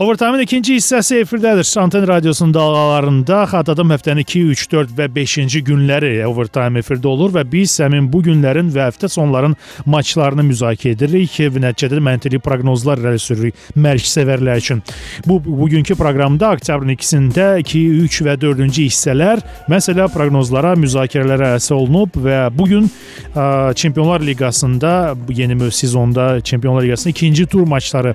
Overtime-ın 0.00 0.40
ikinci 0.40 0.78
hissəsi 0.78 1.18
efirdədir. 1.20 1.66
Anten 1.80 2.06
radiosunun 2.08 2.54
dalğalarında 2.54 3.42
xatırladım 3.50 3.90
həftənin 3.92 4.24
2, 4.24 4.40
3, 4.54 4.62
4 4.72 4.92
və 4.96 5.08
5-ci 5.12 5.60
günləri 5.60 6.12
Overtime 6.24 6.80
efirdə 6.80 7.06
olur 7.06 7.34
və 7.34 7.42
biz 7.52 7.74
həmin 7.82 8.06
bu 8.12 8.22
günlərin 8.24 8.70
və 8.72 8.86
həftə 8.86 9.10
sonların 9.12 9.52
maçlarını 9.84 10.46
müzakirə 10.48 10.94
edirik 10.96 11.36
və 11.36 11.60
nəticədə 11.66 12.00
məntiqli 12.06 12.40
proqnozlar 12.40 13.02
irəli 13.02 13.20
sürürük 13.20 13.76
mərc 13.76 14.08
sevərlər 14.08 14.62
üçün. 14.62 14.80
Bu 15.26 15.36
bugünkü 15.44 15.98
proqramda 16.00 16.54
oktyabrın 16.56 16.94
2-sində 16.96 17.50
2, 17.60 17.84
3 18.06 18.22
və 18.30 18.38
4-cü 18.40 18.88
hissələr 18.88 19.44
məsələ 19.68 20.08
proqnozlara, 20.16 20.72
müzakirələrə 20.80 21.58
əsas 21.58 21.76
olunub 21.76 22.16
və 22.16 22.46
bu 22.56 22.70
gün 22.72 22.88
Çempionlar 23.76 24.24
Liqasında 24.24 25.14
yeni 25.28 25.70
sezonda 25.70 26.40
Çempionlar 26.40 26.88
Liqasının 26.88 27.12
ikinci 27.12 27.46
tur 27.46 27.68
maçları 27.68 28.14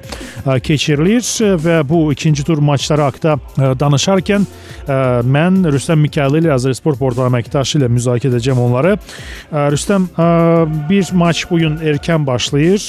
keçirilir 0.63 1.21
və 1.41 1.81
bu 1.89 2.11
ikinci 2.13 2.43
tur 2.45 2.59
maçları 2.63 3.01
haqqında 3.07 3.35
e, 3.35 3.71
danışarkən 3.79 4.45
e, 4.45 4.97
mən 5.35 5.61
Rüstəm 5.73 6.01
Mikayılı 6.05 6.43
ilə 6.43 6.53
Azər 6.55 6.75
Sport 6.77 6.99
portalı 7.01 7.29
əməkdaşı 7.31 7.79
ilə 7.79 7.89
müzakirə 7.91 8.35
edəcəm 8.35 8.61
onları. 8.61 8.95
E, 8.95 9.65
Rüstəm 9.73 10.07
bir 10.89 11.11
maç 11.13 11.45
bu 11.49 11.59
gün 11.59 11.77
erkən 11.77 12.27
başlayır. 12.27 12.83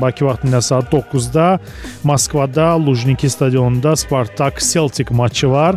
Bakı 0.00 0.26
vaxtında 0.26 0.60
saat 0.60 0.92
9-da 0.92 1.58
Moskvada 2.04 2.86
Lujniki 2.86 3.30
stadionunda 3.30 3.96
Spartak 3.96 4.60
Celtic 4.60 5.10
maçı 5.10 5.50
var. 5.50 5.76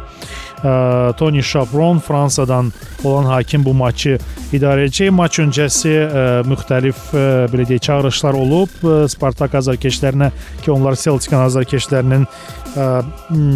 Tony 1.20 1.42
Chapron 1.42 2.00
Fransadan 2.00 2.72
olan 3.04 3.26
hakim 3.26 3.66
bu 3.66 3.74
maçı 3.74 4.18
idarə 4.56 4.88
edəcək. 4.88 5.12
Maç 5.12 5.40
öncəsi 5.44 5.92
ə, 5.92 6.26
müxtəlif 6.48 7.10
ə, 7.12 7.24
belə 7.52 7.68
deyək 7.68 7.84
çağırışlar 7.88 8.38
olub 8.40 8.84
Spartak 9.12 9.58
azarkeşlərinə 9.60 10.32
ki, 10.64 10.72
onlar 10.72 10.96
Celtic 11.00 11.36
azarkeşlərinin 11.36 12.24
ə, 12.26 12.88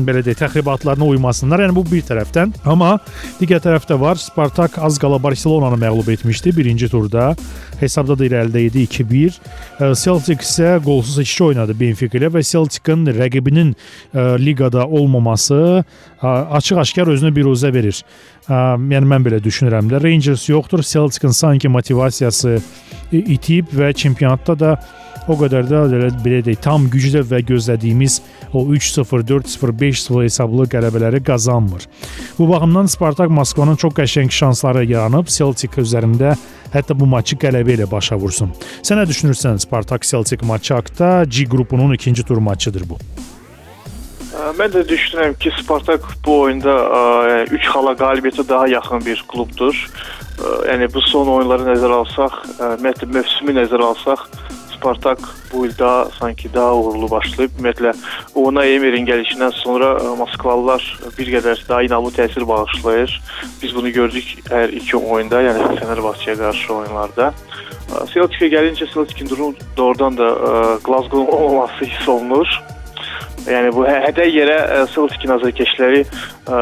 belə 0.07 0.23
deyək 0.25 0.41
təxribatlarına 0.43 1.07
uymasınlar. 1.13 1.63
Yəni 1.65 1.77
bu 1.77 1.85
bir 1.87 2.03
tərəfdən. 2.07 2.53
Amma 2.67 2.97
digər 3.39 3.63
tərəfdə 3.63 3.99
var. 4.01 4.19
Spartak 4.21 4.77
az 4.83 4.99
qala 4.99 5.21
Barselonanı 5.23 5.79
məğlub 5.85 6.11
etmişdi 6.13 6.57
birinci 6.57 6.89
turda. 6.91 7.33
Hesabda 7.81 8.17
da 8.17 8.25
irəlidə 8.25 8.63
idi 8.67 8.86
2-1. 8.89 9.39
Celtic 10.01 10.46
isə 10.46 10.77
qolsuz 10.84 11.19
2 11.24 11.43
oynadı 11.51 11.75
Benfica 11.77 12.19
ilə 12.19 12.31
və 12.34 12.43
Celtic-in 12.46 13.05
rəqibinin 13.17 13.74
ə, 13.74 14.38
liqada 14.41 14.88
olmaması 14.88 15.84
açıq-aşkar 16.22 17.12
özünə 17.13 17.34
bir 17.36 17.50
uzə 17.51 17.74
verir. 17.74 18.00
Yəni 18.50 19.05
mən 19.05 19.25
belə 19.25 19.41
düşünürəm 19.43 19.91
də. 19.91 20.01
Rangers 20.03 20.48
yoxdur. 20.50 20.84
Celtic-in 20.84 21.36
sanki 21.36 21.69
motivasiyası 21.69 22.57
itib 23.12 23.69
və 23.75 23.93
çempionatda 23.93 24.60
da 24.60 24.72
o 25.27 25.36
qədər 25.36 25.65
də 25.67 25.79
belə 26.24 26.39
deyək, 26.46 26.62
tam 26.63 26.86
güclə 26.91 27.22
və 27.27 27.41
gözlədiyimiz 27.50 28.22
o 28.55 28.63
3-0, 28.72 29.25
4-0, 29.27 29.74
5-0 29.81 30.24
hesablı 30.24 30.67
qələbələri 30.72 31.19
qazanmır. 31.27 31.84
Bu 32.38 32.48
baxımdan 32.50 32.88
Spartak 32.88 33.29
Moskvanın 33.29 33.75
çox 33.75 33.93
qəşəng 33.98 34.31
şansları 34.31 34.86
yaranıb 34.88 35.27
Celtic 35.27 35.75
üzərində 35.84 36.38
hətta 36.72 36.96
bu 36.96 37.10
maçı 37.12 37.36
qələbə 37.39 37.66
ilə 37.75 37.89
başa 37.91 38.15
vursun. 38.15 38.53
Sən 38.81 39.01
nə 39.01 39.07
düşünürsən 39.09 39.59
Spartak 39.59 40.07
Celtic 40.07 40.45
maçı 40.45 40.74
haqqında? 40.74 41.25
G 41.25 41.45
qrupunun 41.50 41.93
ikinci 41.93 42.24
tur 42.24 42.38
maçıdır 42.38 42.88
bu. 42.89 42.97
Mən 44.57 44.69
də 44.69 44.83
düşünürəm 44.88 45.33
ki, 45.41 45.51
Spartak 45.59 46.03
bu 46.25 46.39
oyunda 46.45 46.74
3 47.51 47.69
xala 47.74 47.95
qalibiyyətə 47.97 48.50
daha 48.50 48.67
yaxın 48.69 49.01
bir 49.05 49.24
klubdur. 49.27 49.75
Yəni 50.69 50.86
bu 50.93 51.01
son 51.01 51.27
oyunları 51.33 51.65
nəzərə 51.71 51.95
alsaq, 52.03 52.36
ümumiyyətlə 52.59 53.07
mövsümü 53.15 53.55
nəzərə 53.57 53.88
alsaq, 53.89 54.27
Spartak 54.77 55.19
bu 55.53 55.65
il 55.65 55.77
daha 55.77 56.05
sanki 56.19 56.53
daha 56.53 56.75
uğurlu 56.75 57.10
başlayıb. 57.12 57.51
Ümumiyyətlə 57.57 57.93
Ona 58.36 58.65
Emerin 58.65 59.05
gəlişindən 59.05 59.51
sonra 59.57 59.93
Moskvalılar 60.17 60.84
bir 61.17 61.31
qədər 61.34 61.63
daha 61.69 61.84
inamlı 61.84 62.12
təsir 62.13 62.48
bağışlayır. 62.48 63.22
Biz 63.63 63.75
bunu 63.75 63.91
gördük 63.91 64.24
hər 64.50 64.69
iki 64.77 64.98
oyunda, 64.98 65.41
yəni 65.41 65.79
Fenerbahçeyə 65.79 66.38
qarşı 66.38 66.74
oyunlarda. 66.74 67.34
Celtic-ə 68.13 68.51
gəlincə 68.53 68.89
Celtic-in 68.93 69.29
durumu 69.29 69.55
doğrudan 69.77 70.17
da 70.17 70.29
Glasgow 70.84 71.31
olmaması 71.38 71.86
hiss 71.86 72.10
olunur. 72.10 72.60
Yəni 73.48 73.72
bu 73.72 73.86
hə, 73.88 73.96
hədə 74.10 74.25
yerə 74.27 74.57
Celtic 74.91 75.24
nazirkeşləri 75.29 76.01
ə, 76.03 76.57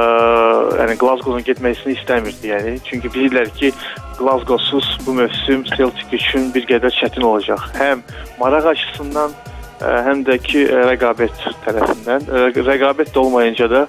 yəni 0.79 0.97
Glasgow-un 1.01 1.45
getməsini 1.47 1.95
istəmirdi, 1.97 2.51
yəni. 2.51 2.75
Çünki 2.85 3.09
bilirlər 3.09 3.49
ki, 3.57 3.71
Glasgow-suz 4.19 4.97
bu 5.05 5.13
mövsüm 5.13 5.63
Celtic 5.63 6.13
üçün 6.13 6.53
bir 6.55 6.65
qədər 6.69 6.93
çətin 7.01 7.25
olacaq. 7.25 7.67
Həm 7.79 8.01
maraq 8.39 8.71
açısından 8.73 9.35
həm 9.81 10.23
də 10.27 10.37
ki 10.43 10.65
rəqabət 10.71 11.47
tərəfindən. 11.65 12.27
Rəqabət 12.55 13.11
də 13.13 13.19
olmayınca 13.19 13.67
da 13.71 13.81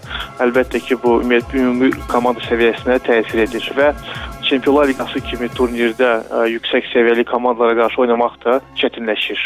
əlbəttə 0.42 0.80
ki 0.82 0.98
bu 1.02 1.20
ümumiyyətlə 1.20 1.62
ümumi 1.62 1.90
komanda 2.10 2.42
səviyyəsinə 2.48 2.98
təsir 3.06 3.44
edir 3.46 3.68
və 3.76 3.92
Çempionlar 4.46 4.86
Liqası 4.86 5.20
kimi 5.26 5.48
turnirdə 5.50 6.10
ə, 6.30 6.44
yüksək 6.52 6.84
səviyyəli 6.92 7.24
komandalara 7.26 7.74
qarşı 7.80 8.04
oynamaq 8.04 8.36
da 8.44 8.60
çətinləşir. 8.78 9.40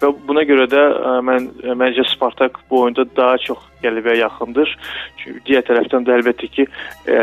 Və 0.00 0.08
buna 0.28 0.46
görə 0.48 0.64
də 0.72 0.80
ə, 0.80 1.10
mən 1.28 1.50
məncə 1.76 2.06
Spartak 2.08 2.56
bu 2.70 2.86
oyunda 2.86 3.04
daha 3.16 3.36
çox 3.44 3.60
qələbəyə 3.82 4.22
yaxındır. 4.22 4.72
Çünki 5.20 5.42
digər 5.50 5.66
tərəfdən 5.68 6.08
də 6.08 6.16
əlbəttə 6.20 6.48
ki 6.54 6.64
ə, 6.64 7.20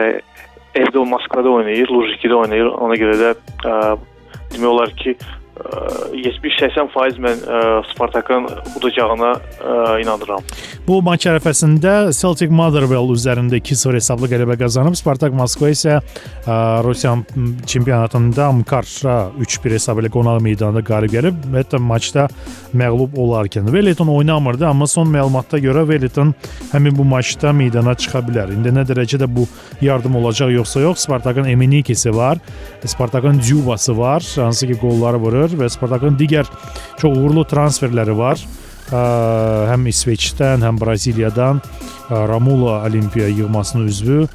evdə 0.76 1.00
o 1.00 1.06
Moskvada 1.06 1.52
oynayır, 1.52 1.92
Lujikidə 1.94 2.38
oynayır. 2.38 2.72
Ona 2.82 2.98
görə 3.00 3.16
də 3.20 3.32
ə, 3.70 3.78
demək 4.54 4.70
olar 4.70 4.94
ki 5.00 5.16
70-80% 5.54 7.20
mən 7.22 7.42
ə, 7.46 7.58
Spartakın 7.92 8.48
udacağına 8.78 9.32
ə, 9.34 9.76
inanıram. 10.02 10.42
Bu 10.88 10.98
maç 11.06 11.28
ərəfəsində 11.30 12.10
Celtic 12.18 12.52
Motherwell 12.52 13.14
üzərində 13.14 13.60
2-0 13.62 14.00
hesablı 14.00 14.30
qələbə 14.32 14.58
qazanıb. 14.64 14.98
Spartak 14.98 15.36
Moskva 15.38 15.70
isə 15.74 16.00
ə, 16.00 16.56
Rusiya 16.86 17.20
çempionatında 17.70 18.48
Amkara 18.50 19.30
3-1 19.38 19.78
hesabı 19.78 20.04
ilə 20.04 20.12
qonaq 20.16 20.42
meydanında 20.42 20.84
qalib 20.88 21.14
gəlib. 21.14 21.46
Hətta 21.54 21.78
maçda 21.78 22.26
məğlub 22.74 23.14
olarkən 23.14 23.70
Wellington 23.70 24.10
oynamırdı, 24.10 24.66
amma 24.68 24.90
son 24.90 25.08
məlumata 25.14 25.62
görə 25.62 25.86
Wellington 25.86 26.34
həmin 26.74 26.98
bu 26.98 27.06
maçda 27.06 27.54
meydana 27.54 27.94
çıxa 27.94 28.24
bilər. 28.26 28.56
İndi 28.58 28.74
nə 28.74 28.88
dərəcədə 28.90 29.30
bu 29.30 29.46
yardım 29.86 30.18
olacaq 30.18 30.50
yoxsa 30.58 30.82
yox, 30.82 31.06
Spartakın 31.06 31.46
Eminikisi 31.54 32.16
var, 32.16 32.42
Spartakın 32.86 33.40
Djubası 33.40 33.98
var, 33.98 34.26
hansı 34.36 34.68
ki 34.68 34.80
qolları 34.82 35.22
vurur 35.22 35.43
çıxır 35.44 35.64
və 35.64 35.70
Spartakın 35.70 36.20
digər 36.20 36.48
çox 36.98 37.12
uğurlu 37.12 37.44
transferləri 37.50 38.16
var. 38.18 38.40
Həm 38.94 39.88
İsveçdən, 39.90 40.62
həm 40.62 40.78
Braziliyadan 40.78 41.62
Ramula 42.12 42.84
Olimpiya 42.86 43.30
yığmasının 43.32 43.88
üzvü 43.88 44.28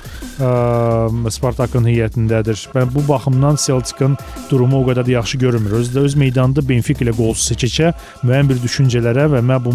Spartakın 1.30 1.84
heyətindədir. 1.86 2.64
Və 2.74 2.86
bu 2.90 3.04
baxımdan 3.06 3.58
Celtic-in 3.60 4.16
durumu 4.50 4.80
o 4.80 4.86
qədər 4.88 5.04
də 5.06 5.18
yaxşı 5.18 5.38
görünmür. 5.38 5.76
Özü 5.82 5.98
də 5.98 6.04
öz 6.08 6.16
meydanında 6.24 6.64
Benfica 6.68 7.04
ilə 7.04 7.14
qolsuz 7.14 7.52
seçəcə 7.52 7.92
müəyyən 8.24 8.48
bir 8.50 8.62
düşüncələrə 8.64 9.28
və 9.36 9.44
mən 9.52 9.62
bu 9.64 9.74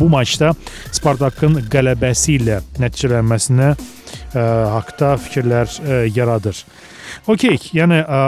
bu 0.00 0.08
maçda 0.10 0.54
Spartakın 0.90 1.60
qələbəsi 1.70 2.40
ilə 2.40 2.62
nəticələnməsinə 2.80 3.74
haqqda 4.34 5.14
fikirlər 5.28 5.78
yaradır. 6.16 6.64
Okey, 7.26 7.58
yəni 7.72 8.00
ə, 8.02 8.20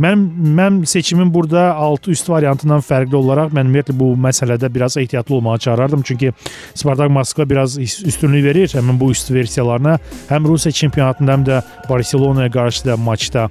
mənim 0.00 0.24
mənim 0.58 0.80
seçimim 0.86 1.30
burada 1.34 1.74
alt 1.74 2.08
üst 2.08 2.28
variantından 2.30 2.82
fərqli 2.84 3.16
olaraq 3.18 3.54
mən 3.54 3.68
ümumiyyətlə 3.68 3.96
bu 3.98 4.12
məsələdə 4.28 4.70
biraz 4.74 4.96
ehtiyatlı 4.96 5.34
olmağa 5.34 5.58
çağırardım. 5.58 6.02
Çünki 6.02 6.32
Spartak 6.74 7.10
Moskva 7.10 7.50
biraz 7.50 7.78
üstünlük 7.78 8.44
verir 8.44 8.68
həmin 8.74 9.00
bu 9.00 9.10
üst 9.10 9.30
versiyalarına. 9.30 9.98
Həm 10.28 10.48
Rusiya 10.48 10.72
çempionatında, 10.72 11.32
həm 11.32 11.46
də 11.48 11.62
Barselonaya 11.88 12.50
qarşı 12.50 12.84
da 12.84 12.96
maçda 12.96 13.48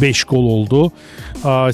5 0.00 0.24
qol 0.30 0.48
oldu. 0.54 0.82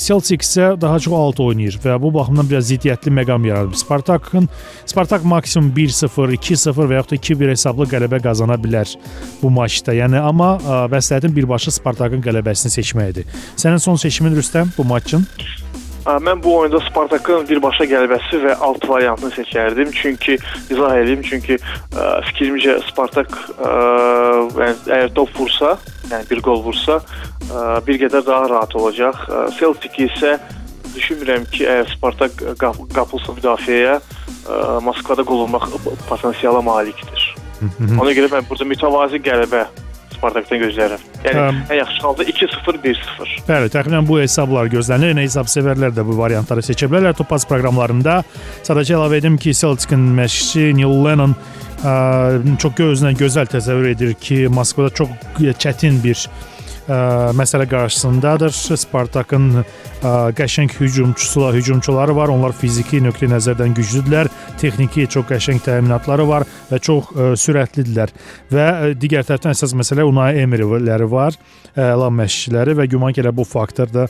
Celtic 0.03 0.43
isə 0.43 0.73
daha 0.81 0.99
çox 0.99 1.15
alt 1.15 1.41
oynayır 1.41 1.79
və 1.85 1.99
bu 2.03 2.13
baxımdan 2.15 2.49
biraz 2.51 2.71
ziddiyyətli 2.73 3.13
məqam 3.21 3.47
yaradıb. 3.47 3.77
Spartakın 3.79 4.49
Spartak 4.87 5.25
maksimum 5.25 5.71
1-0, 5.77 6.35
2-0 6.39 6.91
və 6.91 6.99
yaxud 6.99 7.15
da 7.15 7.21
2-1 7.21 7.55
hesablı 7.55 7.89
qələbə 7.93 8.23
qazana 8.25 8.59
bilər 8.59 8.97
bu 9.43 9.51
maçda. 9.51 9.95
Yəni 9.95 10.21
amma 10.21 10.57
məsləhətin 10.93 11.37
birbaşa 11.37 11.75
Spartakın 11.79 12.25
qələbəsini 12.25 12.73
seçməkdir. 12.79 13.29
Sənin 13.57 13.83
son 13.83 14.01
seçimin 14.01 14.37
Rüstəm 14.37 14.75
bu 14.79 14.85
maçın? 14.85 15.27
Mən 16.09 16.43
bu 16.43 16.55
oyunda 16.57 16.81
Spartakın 16.87 17.45
birbaşa 17.49 17.85
qələbəsi 17.91 18.41
və 18.41 18.55
alt 18.65 18.85
variantını 18.89 19.29
seçərdim. 19.35 19.91
Çünki 19.93 20.39
izah 20.73 20.95
edeyim, 20.97 21.21
çünki 21.27 21.59
ə, 21.59 22.07
fikrimcə 22.31 22.79
Spartak 22.87 23.35
ə, 23.59 23.73
yəni 24.57 24.77
əgər 24.87 25.13
top 25.19 25.35
vursa, 25.37 25.75
yəni 26.09 26.31
bir 26.31 26.41
qol 26.47 26.63
vursa, 26.65 27.03
bir 27.87 28.00
qədər 28.05 28.25
daha 28.26 28.49
rahat 28.50 28.76
olacaq. 28.76 29.25
Celtic 29.59 29.99
isə 30.09 30.37
düşünmürəm 30.95 31.49
ki, 31.52 31.64
əgər 31.69 31.90
Spartak 31.95 32.40
qapılsa 32.61 33.35
müdafiəyə, 33.37 33.99
Moskvada 34.85 35.25
qol 35.28 35.45
vurmaq 35.45 35.69
potensiala 36.09 36.62
malikdir. 36.64 37.28
Ona 37.99 38.14
görə 38.17 38.31
mən 38.33 38.49
burada 38.49 38.67
mütəvazi 38.69 39.21
qələbə 39.25 39.67
Spartakdan 40.19 40.59
gözləyirəm. 40.64 41.02
Yəni 41.23 41.38
Həm. 41.38 41.59
ən 41.71 41.78
yaxşı 41.78 42.02
halda 42.02 42.25
2-0, 42.26 42.78
1-0. 42.83 43.35
Bəli, 43.47 43.71
təxminən 43.71 44.07
bu 44.09 44.19
hesablar 44.19 44.71
gözlənilir. 44.73 45.14
Nə 45.14 45.26
hesab 45.26 45.50
sevərlər 45.50 45.93
də 45.95 46.02
bu 46.07 46.17
variantları 46.19 46.64
seçə 46.67 46.88
bilərlər 46.90 47.14
Topaz 47.19 47.47
proqramlarında. 47.47 48.17
Sadəcə 48.67 48.97
əlavə 48.99 49.21
edim 49.21 49.38
ki, 49.38 49.55
Celtics-in 49.55 50.09
məşqçisi 50.19 50.73
Neil 50.78 50.97
Lennon 51.07 51.37
ə, 51.37 51.95
çox 52.59 52.75
gözünə 52.81 53.14
gözəl 53.21 53.50
təsəvvür 53.52 53.93
edir 53.93 54.17
ki, 54.19 54.47
Moskvada 54.50 54.90
çox 55.02 55.14
çətin 55.62 56.02
bir 56.02 56.26
ə, 56.88 56.99
məsələ 57.37 57.68
qarşısındadır. 57.71 58.54
Spartakın 58.80 59.61
ə, 59.61 59.62
qəşəng 60.38 60.73
hücumçusular, 60.80 61.54
hücumçuları 61.54 62.16
var. 62.16 62.33
Onlar 62.33 62.57
fiziki 62.57 63.02
nöqteyi 63.04 63.30
nəzərdən 63.33 63.76
güclüdürlər. 63.76 64.30
Texniki 64.59 65.07
çox 65.12 65.28
qəşəng 65.28 65.62
təminatları 65.64 66.26
var 66.28 66.49
və 66.73 66.80
çox 66.83 67.12
ə, 67.12 67.30
sürətlidirlər. 67.38 68.12
Və 68.52 68.66
ə, 68.66 68.92
digər 68.99 69.26
tərəfdən 69.28 69.54
əsas 69.54 69.76
məsələ 69.78 70.07
Unai 70.09 70.35
Emery-ləri 70.42 71.09
var. 71.12 71.38
Əla 71.78 72.09
məşqçiləri 72.11 72.75
və 72.75 72.88
güman 72.90 73.14
ki, 73.14 73.23
elə 73.23 73.30
bu 73.37 73.45
faktor 73.47 73.90
da 73.92 74.09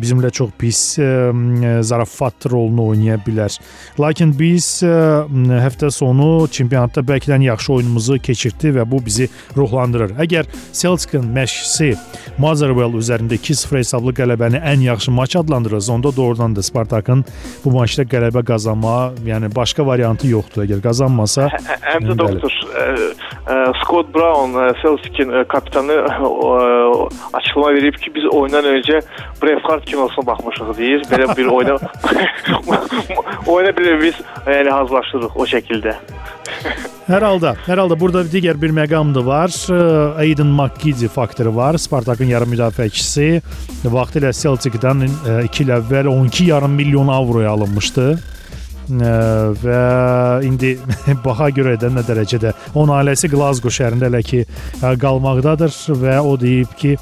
bizimlə 0.00 0.30
çox 0.32 0.54
pis 0.56 0.80
ə, 1.02 1.82
zarafat 1.84 2.46
rolunu 2.48 2.86
oynaya 2.94 3.18
bilər. 3.26 3.52
Lakin 4.00 4.32
biz 4.38 4.80
ə, 4.86 5.26
həftə 5.60 5.90
sonu 5.92 6.46
çempionatda 6.48 7.04
bəlkə 7.04 7.34
də 7.34 7.40
yaxşı 7.50 7.72
oyunumuzu 7.76 8.18
keçirtdi 8.24 8.72
və 8.78 8.86
bu 8.88 9.02
bizi 9.04 9.28
ruhlandırır. 9.56 10.16
Əgər 10.24 10.48
Celtic-in 10.72 11.28
məşqçisi 11.34 11.90
Motherwell 12.38 12.96
üzərində 12.98 13.38
2-0 13.40 13.80
hesablı 13.80 14.14
qələbəni 14.16 14.60
ən 14.72 14.84
yaxşı 14.86 15.12
maç 15.14 15.36
adlandırırsa, 15.36 15.92
onda 15.92 16.16
doğrudan 16.16 16.56
da 16.56 16.62
Spartakın 16.62 17.24
bu 17.64 17.74
maçda 17.74 18.06
qələbə 18.08 18.44
qazanmağa, 18.46 19.12
yəni 19.26 19.50
başqa 19.54 19.86
variantı 19.86 20.30
yoxdur. 20.30 20.64
Əgər 20.64 20.82
qazanmasa, 20.84 21.48
Həm 21.90 22.06
də 22.06 22.14
Bəli. 22.14 22.18
doktor 22.18 22.56
ə, 22.80 22.86
ə, 23.46 23.58
Scott 23.82 24.12
Brown 24.14 24.56
ə, 24.58 24.68
Celtic-in 24.82 25.32
kapitanı 25.48 25.96
açıqlama 27.32 27.74
verib 27.74 27.98
ki, 28.02 28.14
biz 28.14 28.28
oyundan 28.32 28.64
öncə 28.74 29.00
Braveheart 29.42 29.86
kinosuna 29.86 30.26
baxmışıq 30.26 30.74
deyir. 30.78 31.04
Belə 31.10 31.30
bir 31.36 31.46
oyuna 31.46 31.78
oyuna 33.52 33.72
belə 33.76 33.96
biz 34.02 34.20
yəni 34.46 34.70
hazırlaşdırırıq 34.70 35.36
o 35.36 35.48
şəkildə. 35.54 35.96
Hər 37.10 37.24
halda, 37.26 37.54
hər 37.66 37.80
halda 37.80 37.96
burada 37.98 38.20
digər 38.28 38.58
bir 38.60 38.70
məqam 38.76 39.14
da 39.14 39.22
var. 39.26 39.50
Aiden 40.20 40.52
McGiddy 40.54 41.08
faktoru 41.10 41.54
var. 41.56 41.78
Spartakın 41.80 42.30
yarım 42.30 42.52
müdafiəçisi 42.54 43.40
vaxtilə 43.90 44.30
Celtic-dan 44.36 45.06
2 45.08 45.64
il 45.64 45.72
əvvəl 45.74 46.10
12,5 46.12 46.68
milyon 46.76 47.10
avroya 47.10 47.56
alınmışdı. 47.56 48.06
Və 48.90 49.80
indi 50.46 50.74
baha 51.24 51.50
görə 51.54 51.76
də 51.80 51.90
nə 51.94 52.02
dərəcədə 52.06 52.52
onun 52.74 52.96
ailəsi 52.98 53.30
Glasgow 53.30 53.70
şəhərində 53.74 54.08
hələ 54.08 54.22
ki 54.26 54.40
ə, 54.42 54.96
qalmaqdadır 54.98 55.74
və 56.00 56.16
o 56.26 56.34
deyib 56.40 56.72
ki, 56.78 56.96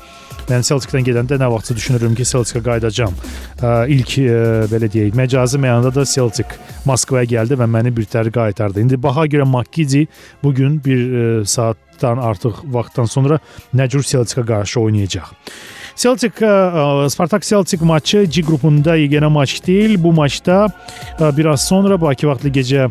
mən 0.49 0.65
Celtic-dən 0.65 1.05
gedəndə 1.07 1.39
nə 1.41 1.49
vaxtsa 1.53 1.77
düşünürüm 1.77 2.15
ki, 2.19 2.25
Celtic-ə 2.25 2.63
qayıdacağam. 2.65 3.17
İlk 3.95 4.15
belə 4.73 4.89
deyək, 4.93 5.17
məcazi 5.19 5.61
mənada 5.61 5.95
da 5.95 6.05
Celtic 6.09 6.57
Moskvaya 6.89 7.29
gəldi 7.29 7.59
və 7.61 7.69
məni 7.69 7.93
birtəhər 7.95 8.33
qaytardı. 8.35 8.81
İndi 8.85 9.03
baha 9.03 9.27
görə 9.29 9.45
McGiddy 9.49 10.07
bu 10.43 10.55
gün 10.55 10.79
bir 10.85 10.99
ə, 10.99 11.25
saatdan 11.45 12.19
artıq 12.19 12.63
vaxtdan 12.65 13.11
sonra 13.11 13.41
Nəcur 13.75 14.07
Celtic-ə 14.07 14.47
qarşı 14.47 14.81
oynayacaq. 14.81 15.35
Celtic 15.99 16.39
Spartak 17.11 17.43
Celtic 17.43 17.83
maçı 17.83 18.23
G 18.25 18.43
qrupunda 18.47 18.95
yeganə 18.97 19.27
maç 19.27 19.59
deyil. 19.67 19.97
Bu 20.03 20.13
maçda 20.13 20.69
biraz 21.19 21.67
sonra 21.67 22.01
Bakı 22.01 22.29
vaxtlı 22.29 22.49
gecə 22.55 22.89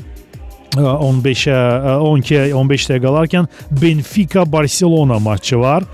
ə, 0.76 0.84
15-ə 0.84 1.98
12-15 2.04 2.92
dəqiqə 2.92 3.04
qalarkən 3.06 3.50
Benfica 3.82 4.46
Barcelona 4.46 5.20
maçı 5.20 5.60
var 5.62 5.88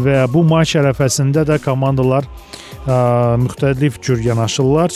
və 0.00 0.24
bu 0.32 0.44
maç 0.46 0.76
ərəfəsində 0.78 1.44
də 1.48 1.58
komandalar 1.64 2.28
ə, 2.86 2.96
müxtəlif 3.42 4.00
cür 4.02 4.22
yanaşırlar. 4.24 4.94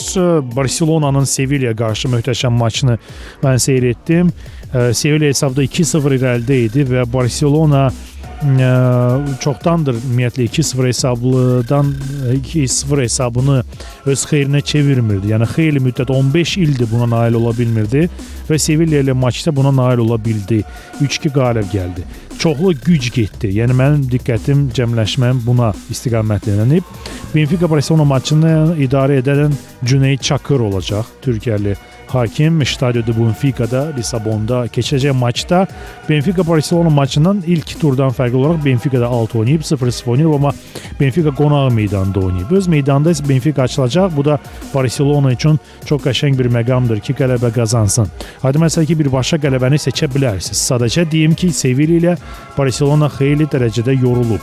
Barselonanın 0.55 1.27
Sevillaya 1.29 1.75
qarşı 1.75 2.11
möhtəşəm 2.13 2.55
maçını 2.61 2.97
mən 3.43 3.59
seyr 3.59 3.91
etdim. 3.91 4.31
Sevilla 4.93 5.29
hesabda 5.29 5.63
2-0 5.63 6.17
irəlidə 6.17 6.57
idi 6.67 6.83
və 6.89 7.05
Barselona 7.11 7.89
ə, 8.43 8.69
çoxdandır 9.41 9.97
ümumiyyətlə 10.01 10.47
2-0 10.49 10.87
hesablıdan 10.87 11.93
2-0 12.33 13.01
hesabını 13.01 13.63
öz 14.05 14.25
xeyrinə 14.31 14.61
çevirmirdi. 14.61 15.31
Yəni 15.33 15.47
xeyli 15.53 15.81
müddət 15.83 16.11
15 16.11 16.57
ildir 16.57 16.89
buna 16.91 17.07
nail 17.09 17.39
ola 17.39 17.55
bilmirdi 17.57 18.05
və 18.49 18.59
Sevilla 18.59 19.01
ilə 19.03 19.15
maçda 19.17 19.55
buna 19.55 19.71
nail 19.75 20.03
ola 20.05 20.19
bildi. 20.25 20.61
3-2 21.01 21.33
qalib 21.33 21.71
gəldi. 21.73 22.05
Çoxlu 22.39 22.73
güc 22.85 23.09
getdi. 23.15 23.53
Yəni 23.59 23.75
mənim 23.77 24.05
diqqətim, 24.11 24.69
cəmləşməm 24.75 25.41
buna 25.45 25.71
istiqamətlənib. 25.91 26.83
Benfica 27.35 27.69
Barcelona 27.71 28.05
maçını 28.07 28.75
idarə 28.83 29.21
edən 29.23 29.55
Cüneyt 29.85 30.21
Çakır 30.21 30.59
olacaq, 30.69 31.07
Türkiyəli 31.23 31.75
hakim 32.15 32.65
Stadio 32.65 33.01
de 33.07 33.13
Benfica'da 33.19 33.91
Lisabonda 33.97 34.65
keçəcək 34.67 35.13
maçda 35.13 35.67
Benfica 36.09 36.47
Barcelona 36.47 36.89
maçından 36.89 37.43
ilk 37.47 37.79
turdan 37.79 38.09
fərqli 38.09 38.35
olaraq 38.35 38.65
Benfica'da 38.65 39.07
6 39.07 39.39
oynayıb 39.39 39.61
0-0 39.61 40.09
oynayıb 40.09 40.33
amma 40.33 40.51
Benfica 40.99 41.29
qonaq 41.29 41.73
meydanda 41.73 42.19
oynayıb. 42.19 42.51
Öz 42.51 42.67
meydanda 42.67 43.11
isə 43.11 43.29
Benfica 43.29 43.63
açılacaq. 43.63 44.15
Bu 44.17 44.25
da 44.25 44.39
Barcelona 44.73 45.31
üçün 45.31 45.59
çox 45.85 46.01
qəşəng 46.01 46.39
bir 46.39 46.49
məqamdır 46.51 46.99
ki, 46.99 47.13
qələbə 47.19 47.51
qazansın. 47.53 48.07
Hadi 48.41 48.63
məsəl 48.63 48.87
ki, 48.87 48.99
birbaşa 48.99 49.41
qələbəni 49.43 49.81
seçə 49.81 50.07
bilərsiniz. 50.15 50.63
Sadəcə 50.71 51.09
deyim 51.11 51.35
ki, 51.35 51.51
Sevilla 51.51 51.99
ilə 51.99 52.17
Barcelona 52.57 53.11
xeyli 53.11 53.49
dərəcədə 53.51 53.99
yorulub. 54.01 54.41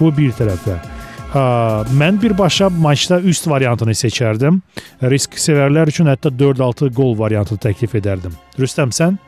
Bu 0.00 0.16
bir 0.16 0.32
tərəfə. 0.40 0.93
Mən 1.34 2.22
birbaşa 2.22 2.68
maçda 2.70 3.18
üst 3.20 3.48
variantını 3.50 3.94
seçərdim. 3.98 4.60
Risk 5.02 5.34
sevərlər 5.34 5.90
üçün 5.90 6.06
hətta 6.06 6.30
4-6 6.30 6.92
gol 6.94 7.16
variantını 7.18 7.58
təklif 7.58 7.96
edərdim. 7.98 8.36
Rüstəm 8.58 8.94
sən? 8.94 9.18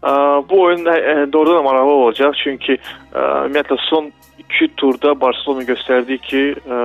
Ə, 0.00 0.12
Bu 0.48 0.62
oyun 0.62 0.88
ə, 0.88 1.26
doğrudan 1.32 1.60
da 1.60 1.62
maraqlı 1.66 1.96
olacaq 2.06 2.38
çünki 2.40 2.78
ə, 2.78 3.24
ümumiyyətlə 3.44 3.76
son 3.88 4.08
2 4.44 4.68
turda 4.80 5.12
Barselona 5.20 5.64
göstərdi 5.68 6.18
ki, 6.22 6.40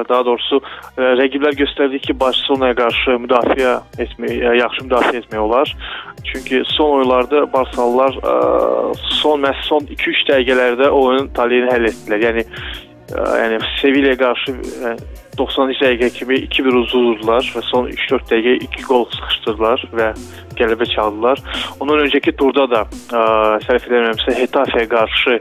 daha 0.10 0.24
doğrusu 0.26 0.60
rəqiblər 1.20 1.56
göstərdi 1.60 2.00
ki, 2.04 2.16
Barselonaya 2.20 2.76
qarşı 2.76 3.18
müdafiə 3.24 3.74
etmək, 4.04 4.36
ə, 4.36 4.54
yaxşı 4.60 4.86
müdafiə 4.88 5.24
etmək 5.24 5.44
olar. 5.46 5.74
Çünki 6.28 6.62
son 6.76 7.00
oyunlarda 7.00 7.46
Barsalılar 7.54 8.20
son 9.22 9.44
məhz 9.48 9.66
son 9.72 9.88
2-3 9.88 10.28
dəqiqələrdə 10.32 10.92
oyunun 10.92 11.32
taleyini 11.36 11.72
həll 11.72 11.92
etdilər. 11.92 12.26
Yəni 12.30 12.48
yəni 13.16 13.60
Sevillaya 13.80 14.18
qarşı 14.20 14.54
ə, 14.60 14.94
90-cı 15.40 15.80
dəqiqə 15.80 16.10
kimi 16.18 16.40
2-1 16.46 16.78
uzudurdular 16.84 17.52
və 17.56 17.64
son 17.70 17.90
3-4 17.90 18.32
dəqiqə 18.32 18.56
2 18.68 18.88
gol 18.90 19.06
sıxışdırdılar 19.16 19.86
və 20.00 20.10
qələbə 20.60 20.88
çaldılar. 20.94 21.44
Ondan 21.80 22.04
öncəki 22.06 22.36
turda 22.40 22.68
da 22.72 22.82
ə, 22.86 23.22
səhv 23.66 23.80
etmirəmsə 23.80 24.36
Hetafe 24.40 24.86
qarşı 24.92 25.40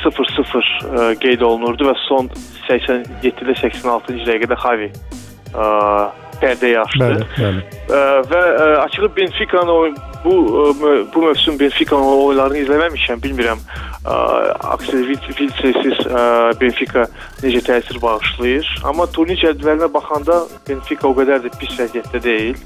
0-0 0.00 0.58
ə, 0.64 1.06
qeyd 1.22 1.44
olunurdu 1.46 1.90
və 1.90 1.96
son 2.06 2.30
87-də 2.68 3.56
86-cı 3.62 4.26
dəqiqədə 4.26 4.60
Xavi 4.64 4.90
ə, 4.90 5.70
pərdəyə 6.42 6.82
açdı. 6.84 7.06
Bəli, 7.06 7.26
bəli. 7.36 7.62
Ə, 7.90 8.00
və 8.30 8.40
ə, 8.50 8.66
açığı 8.86 9.10
Benfica-nın 9.16 9.72
oyun 9.74 9.96
bu 10.24 10.34
ə, 10.34 10.64
mö- 10.80 11.04
bu 11.14 11.22
mövsüm 11.26 11.58
Benfica-nın 11.60 12.24
oyunlarını 12.26 12.62
izləməmişəm, 12.64 13.22
bilmirəm. 13.24 13.62
Ə, 14.04 14.18
Aksel 14.74 15.06
Vilses 15.08 16.02
Benfica 16.60 17.06
necə 17.44 17.62
təsir 17.68 18.00
bağışlayır, 18.02 18.68
amma 18.84 19.06
turnir 19.14 19.40
cədvəlinə 19.44 19.92
baxanda 19.92 20.42
Benfica 20.68 21.08
o 21.08 21.16
qədər 21.18 21.46
də 21.46 21.52
pis 21.60 21.76
vəziyyətdə 21.78 22.22
deyil. 22.24 22.60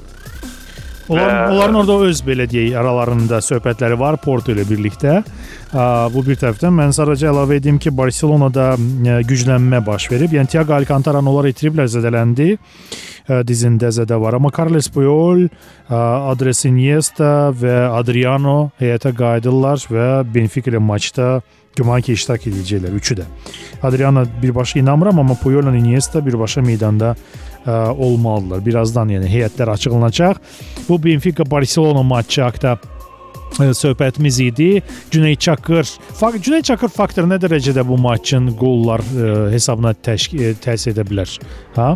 Onlar, 1.09 1.51
onların 1.51 1.75
orada 1.75 1.95
öz 2.07 2.21
belə 2.25 2.47
deyək 2.49 2.77
aralarında 2.79 3.37
söhbətləri 3.45 3.97
var 3.99 4.17
Porto 4.17 4.53
ilə 4.55 4.63
birlikdə. 4.65 5.19
Bu 6.13 6.23
bir 6.25 6.39
tərəfdən 6.41 6.73
mən 6.73 6.93
sadəcə 6.95 7.29
əlavə 7.29 7.59
edeyim 7.59 7.77
ki, 7.81 7.91
Barselonada 7.93 8.71
ə, 8.73 9.19
güclənmə 9.29 9.83
baş 9.85 10.07
verib. 10.09 10.33
Yəni 10.33 10.49
Thiago 10.49 10.73
Alcantara-nı 10.73 11.29
onlar 11.29 11.49
itiriblər, 11.51 11.89
zədələndi. 11.91 12.55
Ə, 12.55 13.41
Dizində 13.45 13.91
zədə 13.93 14.17
var, 14.21 14.39
amma 14.39 14.49
Carles 14.55 14.89
Puyol, 14.89 15.45
ə, 15.45 15.99
Andres 16.31 16.63
Iniesta 16.65 17.51
və 17.53 17.83
Adriano 17.91 18.71
heyətə 18.81 19.13
qayıdırlar 19.17 19.85
və 19.91 20.09
Benfica 20.33 20.73
ilə 20.73 20.81
maçda 20.81 21.35
güman 21.75 22.01
ki 22.01 22.15
iştirak 22.15 22.45
edəcəklər 22.49 22.93
üçü 22.95 23.19
də. 23.19 23.25
Adriano 23.83 24.23
birbaşa 24.41 24.79
inanmıram, 24.79 25.19
amma 25.21 25.35
Puyol 25.37 25.67
ilə 25.67 25.81
Iniesta 25.81 26.23
birbaşa 26.25 26.63
meydanda 26.65 27.13
ə, 27.65 27.77
olmalıdırlar. 27.91 28.65
Birazdan 28.65 29.13
yəni 29.13 29.29
heyətlər 29.29 29.73
açıqlanacaq. 29.75 30.41
Bu 30.89 30.99
Benfica 31.03 31.45
Barcelona 31.51 32.03
matçı 32.03 32.41
haqqında 32.45 32.77
ə, 33.59 33.71
söhbətimiz 33.77 34.41
idi. 34.43 34.83
Cüneyt 35.11 35.41
Çakır, 35.41 35.87
fakt 36.19 36.43
Cüneyt 36.43 36.65
Çakır 36.71 36.93
faktoru 36.93 37.31
nə 37.31 37.39
dərəcədə 37.41 37.87
bu 37.87 37.97
matçın 37.97 38.53
qollar 38.59 39.03
ə, 39.15 39.49
hesabına 39.53 39.95
təşkil 40.05 40.55
təsir 40.63 40.95
edə 40.95 41.07
bilər? 41.07 41.39
Ha? 41.75 41.95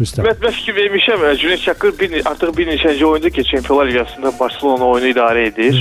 Rüstəm? 0.00 0.24
Mən 0.24 0.54
fikir 0.56 0.76
vermişəm. 0.76 1.24
e, 1.28 1.36
Cüneyt 1.36 1.62
Çakır 1.62 1.98
bir, 1.98 2.14
artıq 2.30 2.56
bir 2.56 2.66
neçənci 2.68 3.04
oyundur 3.04 3.30
ki, 3.30 3.44
Çempionlar 3.44 3.86
Liqasında 3.86 4.32
Barcelona 4.40 4.84
oyunu 4.84 5.10
idarə 5.12 5.44
edir. 5.50 5.76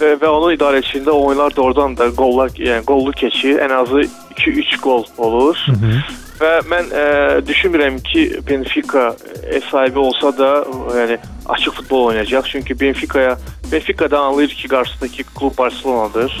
Və, 0.00 0.14
və 0.22 0.26
onun 0.26 0.56
idarəçiliyində 0.56 1.12
oyunlar 1.12 1.56
doğrudan 1.56 1.96
da 1.96 2.08
qollar, 2.16 2.50
yəni 2.56 2.84
qollu 2.88 3.12
keçir. 3.12 3.60
Ən 3.60 3.74
azı 3.82 4.06
2-3 4.38 4.80
qol 4.80 5.04
olur. 5.18 5.56
Hı 5.66 5.72
-hı. 5.72 6.02
Və 6.40 6.52
mən 6.64 6.86
ə, 6.88 7.04
düşünmürəm 7.44 7.98
ki, 8.00 8.22
Benfica 8.48 9.10
ev 9.44 9.66
sahibi 9.68 9.98
olsa 10.00 10.30
da, 10.38 10.50
yəni 10.96 11.18
açıq 11.52 11.74
futbol 11.82 12.06
oynayacaq. 12.10 12.48
Çünki 12.48 12.80
Benfica'ya 12.80 13.38
Benfica'dan 13.72 14.30
anlayır 14.30 14.48
ki, 14.48 14.68
qarşısındakı 14.68 15.22
klub 15.34 15.58
Barcelonadır. 15.58 16.32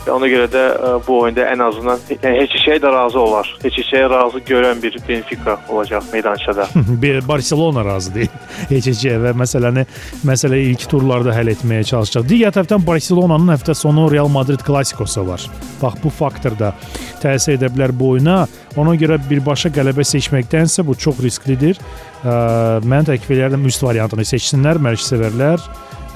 Və 0.00 0.12
ona 0.14 0.28
görə 0.32 0.46
də 0.48 0.60
ə, 0.72 0.92
bu 1.04 1.18
oyunda 1.24 1.44
ən 1.52 1.60
azından 1.60 2.00
yəni 2.08 2.30
heç 2.38 2.54
şeyə 2.62 2.80
də 2.80 2.92
razı 2.92 3.18
olar. 3.20 3.48
Heç 3.60 3.76
şeyə 3.84 4.08
razı 4.10 4.40
görən 4.48 4.80
bir 4.82 4.96
Benfica 5.08 5.58
olacaq 5.68 6.06
meydançada. 6.12 6.66
bir 7.02 7.20
Barcelona 7.28 7.84
razı 7.84 8.14
deyil. 8.14 8.38
HC 8.70 9.16
və 9.24 9.34
məsələni 9.36 9.84
məsələyi 10.26 10.72
ilk 10.72 10.86
turlarda 10.90 11.34
həll 11.36 11.52
etməyə 11.52 11.84
çalışacaq. 11.92 12.28
Digər 12.30 12.56
tərəfdən 12.56 12.86
Barcelonanın 12.86 13.52
həftə 13.54 13.76
sonu 13.76 14.08
Real 14.12 14.32
Madrid 14.32 14.64
klassikosu 14.64 15.26
var. 15.28 15.44
Bax 15.82 16.00
bu 16.04 16.12
faktor 16.14 16.56
da 16.58 16.72
təsir 17.20 17.58
edə 17.58 17.68
bilər 17.68 17.92
bu 17.92 18.14
oyuna. 18.14 18.46
Ona 18.80 18.96
görə 18.96 19.20
birbaşa 19.28 19.68
qələbə 19.74 20.06
seçməkdənsə 20.06 20.86
bu 20.86 20.96
çox 20.96 21.20
risklidir. 21.20 21.76
Ə, 22.24 22.80
mən 22.88 23.12
təklif 23.12 23.36
edirəm 23.36 23.68
üst 23.68 23.84
variantını 23.84 24.24
seçsinlər, 24.24 24.80
mərc 24.80 25.04
sevərlər. 25.04 25.60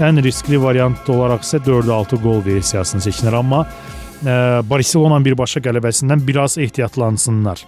Ən 0.03 0.19
riskli 0.19 0.59
variant 0.59 1.07
olaraq 1.07 1.45
isə 1.47 1.61
4-6 1.63 2.19
qol 2.19 2.41
versiyasını 2.43 3.05
seçsinlər, 3.05 3.37
amma 3.39 3.61
ə, 3.63 4.63
Barcelona 4.67 5.21
birbaşa 5.23 5.63
qələbəsindən 5.63 6.25
biraz 6.27 6.57
ehtiyatlansınlar. 6.59 7.63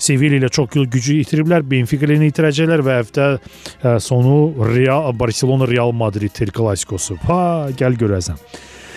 Sevilla 0.00 0.38
ilə 0.40 0.48
çox 0.48 0.78
yıl 0.78 0.86
gücü 0.94 1.18
itiriblər, 1.20 1.66
Benfica 1.68 2.08
ilə 2.08 2.30
itirəcəklər 2.30 2.84
və 2.86 2.96
həftə 3.02 3.26
ə, 3.36 3.98
sonu 4.00 4.54
Real 4.72 5.12
Barcelona 5.20 5.68
Real 5.68 5.92
Madrid 5.92 6.40
Klasikosu. 6.56 7.18
Ha, 7.28 7.68
gəl 7.76 8.00
görəsən. 8.00 8.40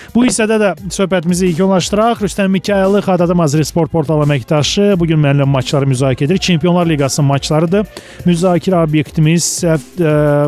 Bu 0.09 0.23
hissədə 0.25 0.55
də 0.57 0.69
söhbətimizi 0.89 1.51
yekunlaşdıraq. 1.51 2.23
Rüstəm 2.25 2.49
Mikayılı 2.49 2.99
Xadada 3.05 3.35
Mazri 3.37 3.65
Sport 3.65 3.91
portalı 3.91 4.25
əməkdaşı 4.25 4.95
bu 4.99 5.05
gün 5.11 5.19
mənimlə 5.21 5.45
maçları 5.45 5.85
müzakirə 5.89 6.25
edir. 6.25 6.37
Çempionlar 6.37 6.89
Liqası 6.89 7.21
maçlarıdır. 7.23 7.85
Müzakirə 8.25 8.81
obyektimiz 8.87 9.47
ə, 9.63 9.77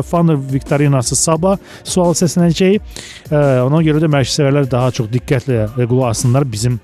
fan 0.08 0.34
viktorinası 0.52 1.16
sabah 1.16 1.60
sual 1.84 2.16
səslənəcək. 2.18 2.80
Ona 3.32 3.82
görə 3.86 4.02
də 4.02 4.10
məşqçilər 4.10 4.66
daha 4.70 4.90
çox 4.90 5.12
diqqətlə 5.12 5.68
qulaq 5.78 6.10
assınlar 6.10 6.48
bizim 6.52 6.80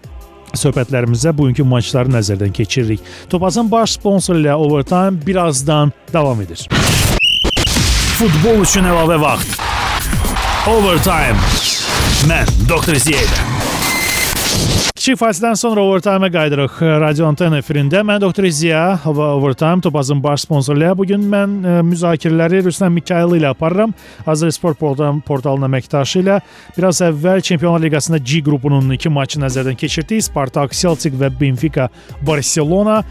söhbətlərimizə 0.57 1.35
bugünkü 1.37 1.67
maçları 1.69 2.15
nəzərdən 2.15 2.55
keçiririk. 2.57 3.03
Topazın 3.31 3.69
baş 3.71 3.99
sponsoru 3.99 4.41
ilə 4.41 4.55
Overtime 4.55 5.27
birazdan 5.27 5.93
davam 6.13 6.41
edir. 6.47 6.69
Futbol 8.19 8.63
üçün 8.63 8.87
əlavə 8.89 9.21
vaxt. 9.23 9.61
Overtime. 10.69 11.78
Mən 12.29 12.49
Doktor 12.69 12.97
Ziyədə. 13.01 13.45
Kiçik 14.99 15.19
fasilədən 15.21 15.55
sonra 15.57 15.83
Overtime-ə 15.87 16.29
qayıdırıq. 16.35 16.81
Radio 17.01 17.29
Anten 17.29 17.55
efirində 17.55 18.01
mən 18.05 18.19
Doktor 18.21 18.49
Ziya 18.51 18.99
və 19.05 19.29
Overtime 19.37 19.81
Topazın 19.85 20.19
baş 20.25 20.43
sponsorluğu. 20.47 20.91
Bu 20.99 21.07
gün 21.13 21.23
mən 21.31 21.55
ə, 21.63 21.77
müzakirələri 21.87 22.65
Rüstəm 22.67 22.97
Mikayılı 22.99 23.39
ilə 23.39 23.53
aparıram. 23.55 23.95
Azər 24.27 24.51
Sport 24.57 24.81
portal, 24.81 25.21
portalının 25.25 25.69
əməkdaşı 25.71 26.25
ilə. 26.25 26.41
Biraz 26.77 27.01
əvvəl 27.07 27.45
Çempionlar 27.47 27.87
Liqasında 27.87 28.19
G 28.19 28.43
qrupunun 28.45 28.91
iki 28.97 29.13
maçı 29.13 29.39
nəzərdən 29.45 29.79
keçirdik. 29.79 30.27
Spartak 30.27 30.75
Celtic 30.75 31.15
və 31.21 31.31
Benfica 31.41 31.87
Barcelona. 32.27 33.05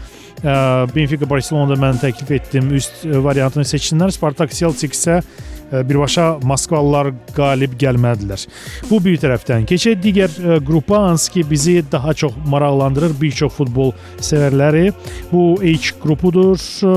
Ə, 0.44 0.88
Benfica 0.92 1.26
Barcelona'da 1.30 1.80
mən 1.80 2.02
təklif 2.04 2.34
etdim 2.42 2.74
üst 2.76 3.06
variantını 3.06 3.64
seçsinlər. 3.64 4.12
Spartak 4.12 4.52
Celtic 4.52 4.92
isə 4.92 5.22
birbaşa 5.72 6.38
Moskvalılar 6.48 7.12
qalib 7.36 7.74
gəlmədilər. 7.80 8.46
Bu 8.90 9.00
bir 9.04 9.18
tərəfdən. 9.20 9.66
Keçək 9.68 9.98
digər 10.02 10.32
ə, 10.38 10.58
qrupa 10.64 11.02
hansı 11.06 11.32
ki 11.36 11.44
bizi 11.50 11.76
daha 11.92 12.14
çox 12.14 12.36
maraqlandırır 12.46 13.16
bir 13.20 13.32
çox 13.42 13.52
futbol 13.58 13.92
sevərləri. 14.20 14.92
Bu 15.32 15.58
H 15.62 15.94
qrupudur 16.02 16.56
ə, 16.56 16.96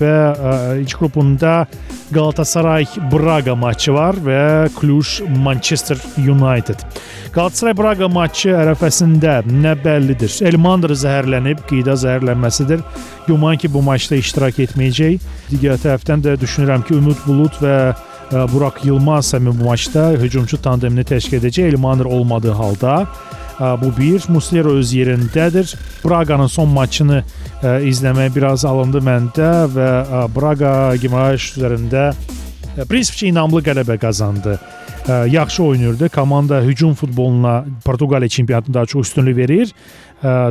və 0.00 0.16
H 0.82 0.98
qrupunda 0.98 1.66
Galatasaray 2.10 2.86
Braga 3.12 3.54
maçı 3.54 3.94
var 3.94 4.18
və 4.18 4.68
Cluj 4.80 5.20
Manchester 5.44 5.98
United. 6.18 6.82
Galatasaray 7.34 7.76
Braga 7.78 8.08
maçı 8.10 8.50
ərəfəsində 8.50 9.36
nə 9.46 9.76
bəllidir. 9.78 10.32
Elmander 10.48 10.96
zəhərlənib, 10.98 11.62
qida 11.70 11.94
zəhərlənməsidir. 11.94 12.82
Güman 13.28 13.60
ki, 13.62 13.70
bu 13.70 13.82
maçda 13.86 14.18
iştirak 14.18 14.58
etməyəcək. 14.66 15.20
Digər 15.52 15.78
tərəfdən 15.78 16.24
də 16.26 16.34
düşünürəm 16.42 16.82
ki, 16.88 16.98
Ümid 16.98 17.22
Bulut 17.28 17.59
və 17.62 17.74
ə, 17.90 18.46
Burak 18.52 18.84
Yılmaz 18.84 19.34
həmin 19.36 19.58
bu 19.58 19.68
maçda 19.68 20.10
hücumçu 20.20 20.58
tandemini 20.62 21.04
təşkil 21.04 21.40
edəcək. 21.40 21.72
Elmander 21.74 22.10
olmadığı 22.10 22.56
halda 22.56 22.96
Ə, 23.60 23.74
Bu 23.76 23.90
bir, 23.92 24.24
Muslera 24.32 24.72
öz 24.72 24.92
yerindədir. 24.96 25.74
Braqanın 26.04 26.48
son 26.48 26.68
maçını 26.72 27.18
ə, 27.60 27.74
izləməyə 27.84 28.32
biraz 28.32 28.64
alındı 28.64 29.02
məndə 29.04 29.50
və 29.74 29.88
Braqa 30.32 30.96
Gimareş 30.96 31.50
üzərində 31.58 32.06
ə, 32.14 32.86
prinsipcə 32.88 33.28
inamlı 33.28 33.60
qələbə 33.66 33.98
qazandı. 34.00 34.56
Yaxşı 35.30 35.62
oynayırdı. 35.64 36.08
Komanda 36.08 36.60
hücum 36.60 36.94
futboluna 36.94 37.64
Portuqaliya 37.84 38.28
çempionatında 38.28 38.74
daha 38.74 38.86
çox 38.86 39.06
üstünlük 39.06 39.36
verir. 39.36 39.74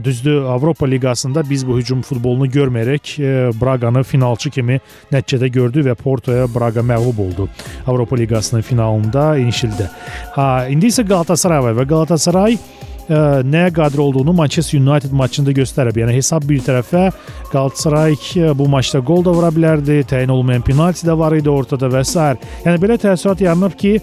Düzdür, 0.04 0.41
Avropa 0.41 0.86
liqasında 0.86 1.50
biz 1.50 1.67
bu 1.67 1.78
hücum 1.78 2.02
futbolunu 2.02 2.48
görməyərək 2.50 3.12
ə, 3.22 3.34
Braqanı 3.62 4.02
finalçı 4.04 4.50
kimi 4.50 4.80
nəticədə 5.13 5.48
gördü 5.54 5.84
və 5.86 5.93
Portoya 5.95 6.48
Braqa 6.50 6.82
məğlub 6.82 7.22
oldu. 7.22 7.45
Avropa 7.88 8.17
liqasının 8.17 8.62
finalında 8.65 9.38
inişildə. 9.38 9.86
Ha, 10.34 10.65
indi 10.74 10.89
isə 10.89 11.06
Galatasaray 11.06 11.62
var 11.63 11.78
və 11.78 11.86
Galatasaray 11.86 12.58
ə, 12.58 13.19
nəyə 13.45 13.69
qadir 13.76 14.02
olduğunu 14.08 14.34
Manchester 14.34 14.80
United 14.82 15.13
maçında 15.13 15.54
göstərib. 15.54 16.02
Yəni 16.02 16.17
hesab 16.17 16.50
bir 16.50 16.65
tərəfə 16.65 17.12
Galatasaray 17.54 18.17
ə, 18.17 18.56
bu 18.58 18.65
maçda 18.74 19.04
qol 19.06 19.22
da 19.28 19.36
vura 19.38 19.54
bilərdi, 19.54 20.02
təyin 20.10 20.34
olunmayan 20.34 20.65
penalti 20.65 21.06
də 21.06 21.13
var 21.17 21.38
idi 21.38 21.54
ortada 21.54 21.93
və 21.93 22.02
s. 22.02 22.17
Yəni 22.65 22.82
belə 22.82 22.98
təəssürat 22.98 23.45
yaranıb 23.45 23.78
ki, 23.78 24.00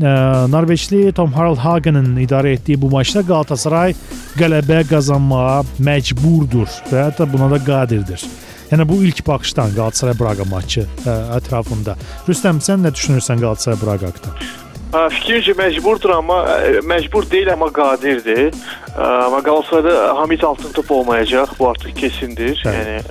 Norveçli 0.00 1.12
Tom 1.12 1.32
Harald 1.32 1.58
Hagen'ın 1.58 2.16
idarə 2.16 2.54
etdiyi 2.56 2.80
bu 2.82 2.90
maçda 2.90 3.20
Galatasaray 3.20 3.94
qələbə 4.38 4.82
qazanmağa 4.88 5.62
məcburdur 5.82 6.70
və 6.92 7.04
hətta 7.08 7.26
buna 7.32 7.50
da 7.52 7.58
qadirdir. 7.64 8.24
Yəni 8.70 8.86
bu 8.88 9.00
ilk 9.04 9.24
baxışdan 9.26 9.74
Galatasaray 9.74 10.14
Braqa 10.20 10.44
maçı 10.50 10.84
ə, 11.04 11.14
ətrafında. 11.40 11.96
Rüstəm 12.28 12.60
sən 12.62 12.84
nə 12.86 12.92
düşünürsən 12.94 13.40
Galatasaray 13.42 13.80
Braqa 13.82 14.12
haqqında? 14.12 14.50
Ha, 14.90 15.04
Fikrimcə 15.14 15.54
məcburdur 15.58 16.14
amma 16.16 16.38
ə, 16.54 16.78
məcbur 16.86 17.26
deyil 17.30 17.50
amma 17.52 17.68
qadirdir. 17.74 18.54
Ə, 18.94 19.08
Amma 19.26 19.42
Qalatasarayda 19.46 20.14
Hamid 20.18 20.42
Altıntop 20.46 20.90
olmayacaq. 20.90 21.52
Bu 21.58 21.68
artıq 21.70 21.92
kesindir. 21.98 22.56
Bəli. 22.64 22.78
Yəni 22.78 23.02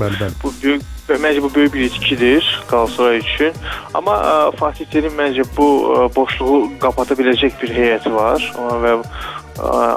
Bəli, 0.00 0.20
bəli. 0.20 0.36
bu 0.42 0.52
böyük 0.62 0.82
məncə 1.08 1.42
bu 1.42 1.50
böyük 1.54 1.74
bir 1.74 1.80
itkidir 1.80 2.46
Qalatasaray 2.70 3.18
üçün. 3.18 3.52
Amma 3.94 4.16
ə, 4.16 4.34
Fatih 4.56 4.86
Terim 4.90 5.16
məncə 5.18 5.44
bu 5.56 5.66
ə, 5.92 6.08
boşluğu 6.16 6.78
qapata 6.80 7.16
biləcək 7.18 7.58
bir 7.60 7.74
heyəti 7.76 8.12
var 8.14 8.44
və 8.84 8.94
ə, 8.96 9.02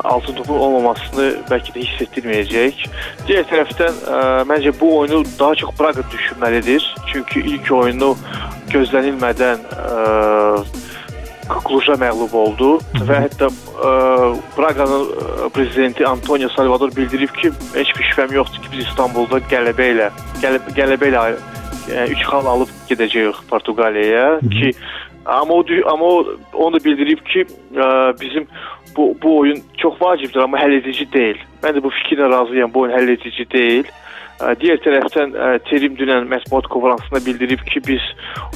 altın 0.03 0.39
topun 0.39 0.59
olmamasını 0.67 1.29
bəlkə 1.49 1.75
də 1.75 1.85
hiss 1.85 2.03
etdirməyəcək. 2.07 2.83
Digər 3.27 3.47
tərəfdən 3.51 4.03
ə, 4.03 4.19
məncə 4.49 4.75
bu 4.79 4.91
oyunu 4.99 5.23
daha 5.39 5.55
çox 5.61 5.71
Braqa 5.79 6.03
düşünməlidir. 6.11 6.83
Çünki 7.13 7.45
ilk 7.55 7.71
oyunu 7.71 8.13
gözlənilmədən 8.73 9.63
ə, 9.71 10.65
Kluja 11.47 11.95
məğlub 11.99 12.33
oldu 12.35 12.69
və 13.07 13.21
hətta 13.25 13.49
ə, 13.49 13.91
Braqanın 14.57 15.05
ə, 15.07 15.49
prezidenti 15.55 16.05
Antonio 16.07 16.49
Salvador 16.55 16.91
bildirib 16.95 17.31
ki, 17.39 17.51
heç 17.75 17.93
bir 17.97 18.09
şübhəm 18.11 18.33
yoxdur 18.35 18.63
ki, 18.63 18.71
biz 18.73 18.85
İstanbulda 18.87 19.39
qələbə 19.51 19.91
ilə 19.93 20.09
qələbə, 20.41 20.75
qələbə 20.77 21.11
ilə 21.11 21.25
3 21.87 22.25
xal 22.27 22.49
alıb 22.51 22.71
gedəcəyik 22.89 23.45
Portuqaliyaya 23.49 24.39
ki, 24.51 24.73
amma 25.25 25.59
o 25.59 25.63
amma 25.93 26.05
o 26.05 26.25
onu 26.53 26.79
da 26.79 26.83
bildirib 26.83 27.23
ki, 27.31 27.45
ə, 27.75 27.87
bizim 28.21 28.49
bu 28.97 29.15
bu 29.21 29.37
oyun 29.39 29.61
çox 29.77 30.01
vacibdir, 30.01 30.39
amma 30.39 30.59
həll 30.59 30.81
edici 30.81 31.07
deyil. 31.13 31.39
Mən 31.63 31.77
də 31.77 31.83
bu 31.83 31.93
fikirlə 32.01 32.29
razıyam. 32.33 32.73
Bu 32.73 32.85
oyun 32.85 32.95
həll 32.97 33.13
edici 33.13 33.45
deyil. 33.53 33.87
Digər 34.61 34.77
tərəfdən 34.85 35.31
Terim 35.65 35.95
dünən 35.97 36.27
mətbuat 36.29 36.67
konfransında 36.69 37.23
bildirib 37.25 37.63
ki, 37.69 37.81
biz 37.87 38.03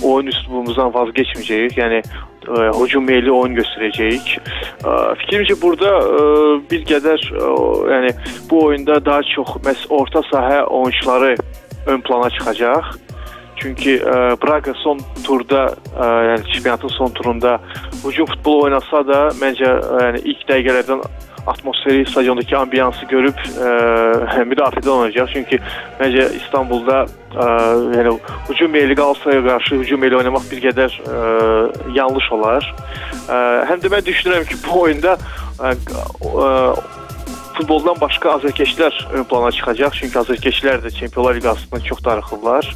oyun 0.03 0.29
üslubumuzdan 0.33 0.93
vaz 0.93 1.09
keçməyəcəyik. 1.17 1.77
Yəni 1.77 2.01
ə, 2.47 2.71
hücum 2.77 3.05
meyilli 3.07 3.31
oyun 3.33 3.55
göstərəcəyik. 3.59 4.33
Ə, 4.81 4.97
Fikrimcə 5.21 5.57
burada 5.61 5.93
ə, 6.01 6.25
bir 6.71 6.83
qədər 6.89 7.27
ə, 7.31 7.53
yəni 7.93 8.11
bu 8.49 8.65
oyunda 8.67 8.99
daha 9.05 9.23
çox 9.33 9.55
məs 9.65 9.85
orta 9.89 10.23
sahə 10.31 10.63
oyunçuları 10.67 11.35
ön 11.91 12.03
plana 12.05 12.29
çıxacaq. 12.37 12.93
Çünki 13.61 13.99
ə, 14.01 14.35
Braqa 14.41 14.73
son 14.81 15.01
turda, 15.25 15.67
ə, 15.93 16.07
yəni 16.31 16.47
çempionatın 16.53 16.95
son 16.97 17.13
turunda 17.17 17.59
hücum 18.05 18.29
futbolu 18.33 18.69
oynasa 18.69 19.03
da, 19.05 19.19
məncə 19.41 19.75
ə, 19.77 19.99
yəni 20.07 20.23
ilk 20.33 20.47
dəqiqələrdən 20.49 21.03
atmosferi, 21.47 22.05
stadiondakı 22.05 22.57
ambiyansı 22.57 23.05
görüb 23.09 23.37
ə, 23.57 24.45
müdafiədə 24.51 24.89
olacaq. 24.89 25.33
Çünki 25.33 25.59
məncə 25.99 26.27
İstanbulda 26.37 27.03
ə, 27.05 27.49
yəni 27.97 28.15
hücum 28.49 28.71
meyli 28.71 28.95
Qalatasaraya 28.95 29.43
qarşı 29.47 29.81
hücum 29.81 30.01
meyli 30.01 30.17
oynamaq 30.19 30.47
bir 30.51 30.63
qədər 30.67 30.97
ə, 31.01 31.19
yanlış 31.97 32.31
olar. 32.37 32.71
Ə, 33.27 33.37
həm 33.71 33.83
də 33.83 33.93
mən 33.93 34.07
düşünürəm 34.07 34.47
ki, 34.49 34.59
bu 34.67 34.81
oyunda 34.85 35.17
ə, 35.59 35.73
ə, 35.73 36.49
futboldan 37.57 37.99
başqa 38.01 38.37
azərkeşlər 38.39 38.95
ön 39.17 39.27
plana 39.29 39.51
çıxacaq. 39.55 39.97
Çünki 39.99 40.19
azərkeşlər 40.23 40.81
də 40.85 40.93
Çempionlar 40.95 41.35
Liqasında 41.35 41.79
çox 41.89 42.03
darıxırlar. 42.05 42.75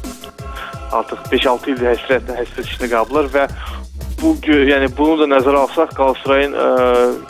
Artıq 0.94 1.24
5-6 1.32 1.72
ildir 1.72 1.88
həsrətlə 1.94 2.36
həsrət 2.38 2.68
içində 2.68 2.90
qalıblar 2.92 3.30
və 3.34 3.48
bu 4.26 4.54
yəni 4.66 4.88
bunu 4.98 5.20
da 5.20 5.28
nəzərə 5.36 5.62
alsaq 5.66 5.92
Qalatasarayın 5.94 6.54
ə, 6.58 6.66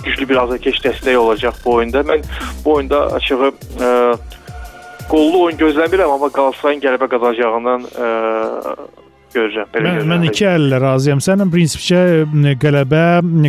güclü 0.04 0.28
bir 0.30 0.42
azərkeş 0.44 0.80
dəstəyi 0.84 1.18
olacaq 1.20 1.58
bu 1.64 1.74
oyunda. 1.78 2.04
Mən 2.08 2.24
bu 2.64 2.76
oyunda 2.76 3.02
açığı 3.18 3.50
ə, 3.50 3.90
qollu 5.10 5.42
oyun 5.46 5.58
gözləmirəm, 5.60 6.14
amma 6.16 6.30
Qalatasarayın 6.32 6.84
qələbə 6.84 7.10
qazanacağından 7.12 7.88
ə, 7.90 8.10
görürəm. 9.36 9.68
Belə 9.74 9.92
mən, 9.98 10.08
mən 10.10 10.26
iki 10.30 10.46
əllə 10.48 10.80
razıyam. 10.82 11.20
Sənin 11.24 11.52
prinsipcə 11.52 12.00
qələbə 12.62 13.04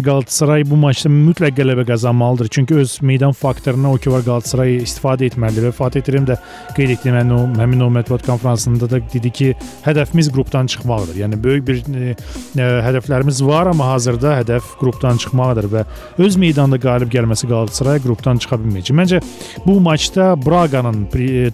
Qalatasaray 0.08 0.66
bu 0.68 0.78
maçda 0.80 1.10
mütləq 1.12 1.56
qələbə 1.58 1.88
qazanmalıdır. 1.88 2.52
Çünki 2.58 2.76
öz 2.84 2.98
meydan 3.02 3.34
faktoruna 3.36 3.92
o 3.94 3.98
ki 4.02 4.12
var 4.14 4.26
Qalatasaray 4.28 4.78
istifadə 4.84 5.28
etməlidir 5.32 5.70
və 5.70 5.74
Fatih 5.76 6.06
Terim 6.06 6.28
də 6.28 6.38
qeyd 6.78 6.96
etdi 6.98 7.14
mən 7.16 7.34
o 7.36 7.40
həmin 7.60 7.84
o 7.86 7.90
mətbuat 7.94 8.26
konfransında 8.28 8.90
da 8.92 9.02
dedi 9.14 9.32
ki, 9.40 9.50
hədəfimiz 9.88 10.32
qrupdan 10.36 10.70
çıxmaqdır. 10.74 11.20
Yəni 11.24 11.40
böyük 11.44 11.68
bir 11.68 11.82
ə, 11.84 12.14
ə, 12.14 12.70
hədəflərimiz 12.88 13.42
var, 13.48 13.72
amma 13.72 13.92
hazırda 13.94 14.38
hədəf 14.42 14.76
qrupdan 14.82 15.20
çıxmaqdır 15.24 15.70
və 15.74 15.86
öz 16.28 16.40
meydanda 16.42 16.80
qalib 16.82 17.12
gəlməsi 17.14 17.50
Qalatasaray 17.50 18.02
qrupdan 18.06 18.42
çıxa 18.44 18.60
bilməyəcək. 18.64 18.98
Məncə 18.98 19.22
bu 19.66 19.80
maçda 19.84 20.34
Braqanın 20.46 21.06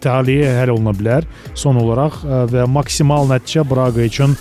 təhliyi 0.04 0.50
həll 0.60 0.74
oluna 0.76 0.94
bilər 0.98 1.28
son 1.60 1.78
olaraq 1.82 2.22
və 2.54 2.66
maksimal 2.70 3.28
nəticə 3.32 3.66
Braqa 3.70 4.04
üçün 4.08 4.23
üçün 4.24 4.36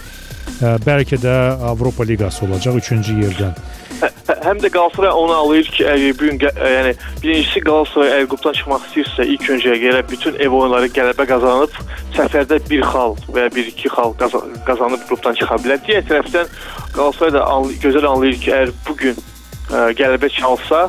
ə, 0.62 0.79
bəlkə 0.87 1.18
də 1.23 1.37
Avropa 1.73 2.07
Liqası 2.07 2.47
olacaq 2.47 2.79
3-cü 2.81 3.18
yerdən. 3.23 3.55
Həm 4.42 4.59
də 4.59 4.71
Qalatasaray 4.75 5.12
onu 5.14 5.35
alır 5.35 5.68
ki, 5.71 5.85
əgər 5.87 6.16
bu 6.18 6.29
gün 6.29 6.38
yəni 6.42 6.95
birincisi 7.23 7.62
Qalatasaray 7.62 8.14
əgər 8.16 8.29
qrupdan 8.33 8.57
çıxmaq 8.59 8.87
istəyirsə, 8.88 9.27
ilk 9.35 9.51
öncə 9.55 9.77
gərək 9.83 10.09
bütün 10.11 10.38
ev 10.42 10.57
oyunları 10.59 10.90
qələbə 10.97 11.27
qazanıb, 11.31 11.77
səfərdə 12.16 12.59
bir 12.71 12.83
xal 12.90 13.16
və 13.29 13.47
ya 13.47 13.53
1-2 13.55 13.92
xal 13.95 14.16
qazanıb 14.18 15.07
qrupdan 15.07 15.38
çıxa 15.38 15.59
bilər. 15.62 15.83
Digər 15.87 16.07
tərəfdən 16.11 16.51
Qalatasaray 16.97 17.37
da 17.37 17.45
gözəl 17.85 18.09
anlayır 18.11 18.40
ki, 18.42 18.55
əgər 18.59 18.75
bu 18.88 18.97
gün 19.05 19.23
qələbə 19.71 20.33
çalsa, 20.35 20.88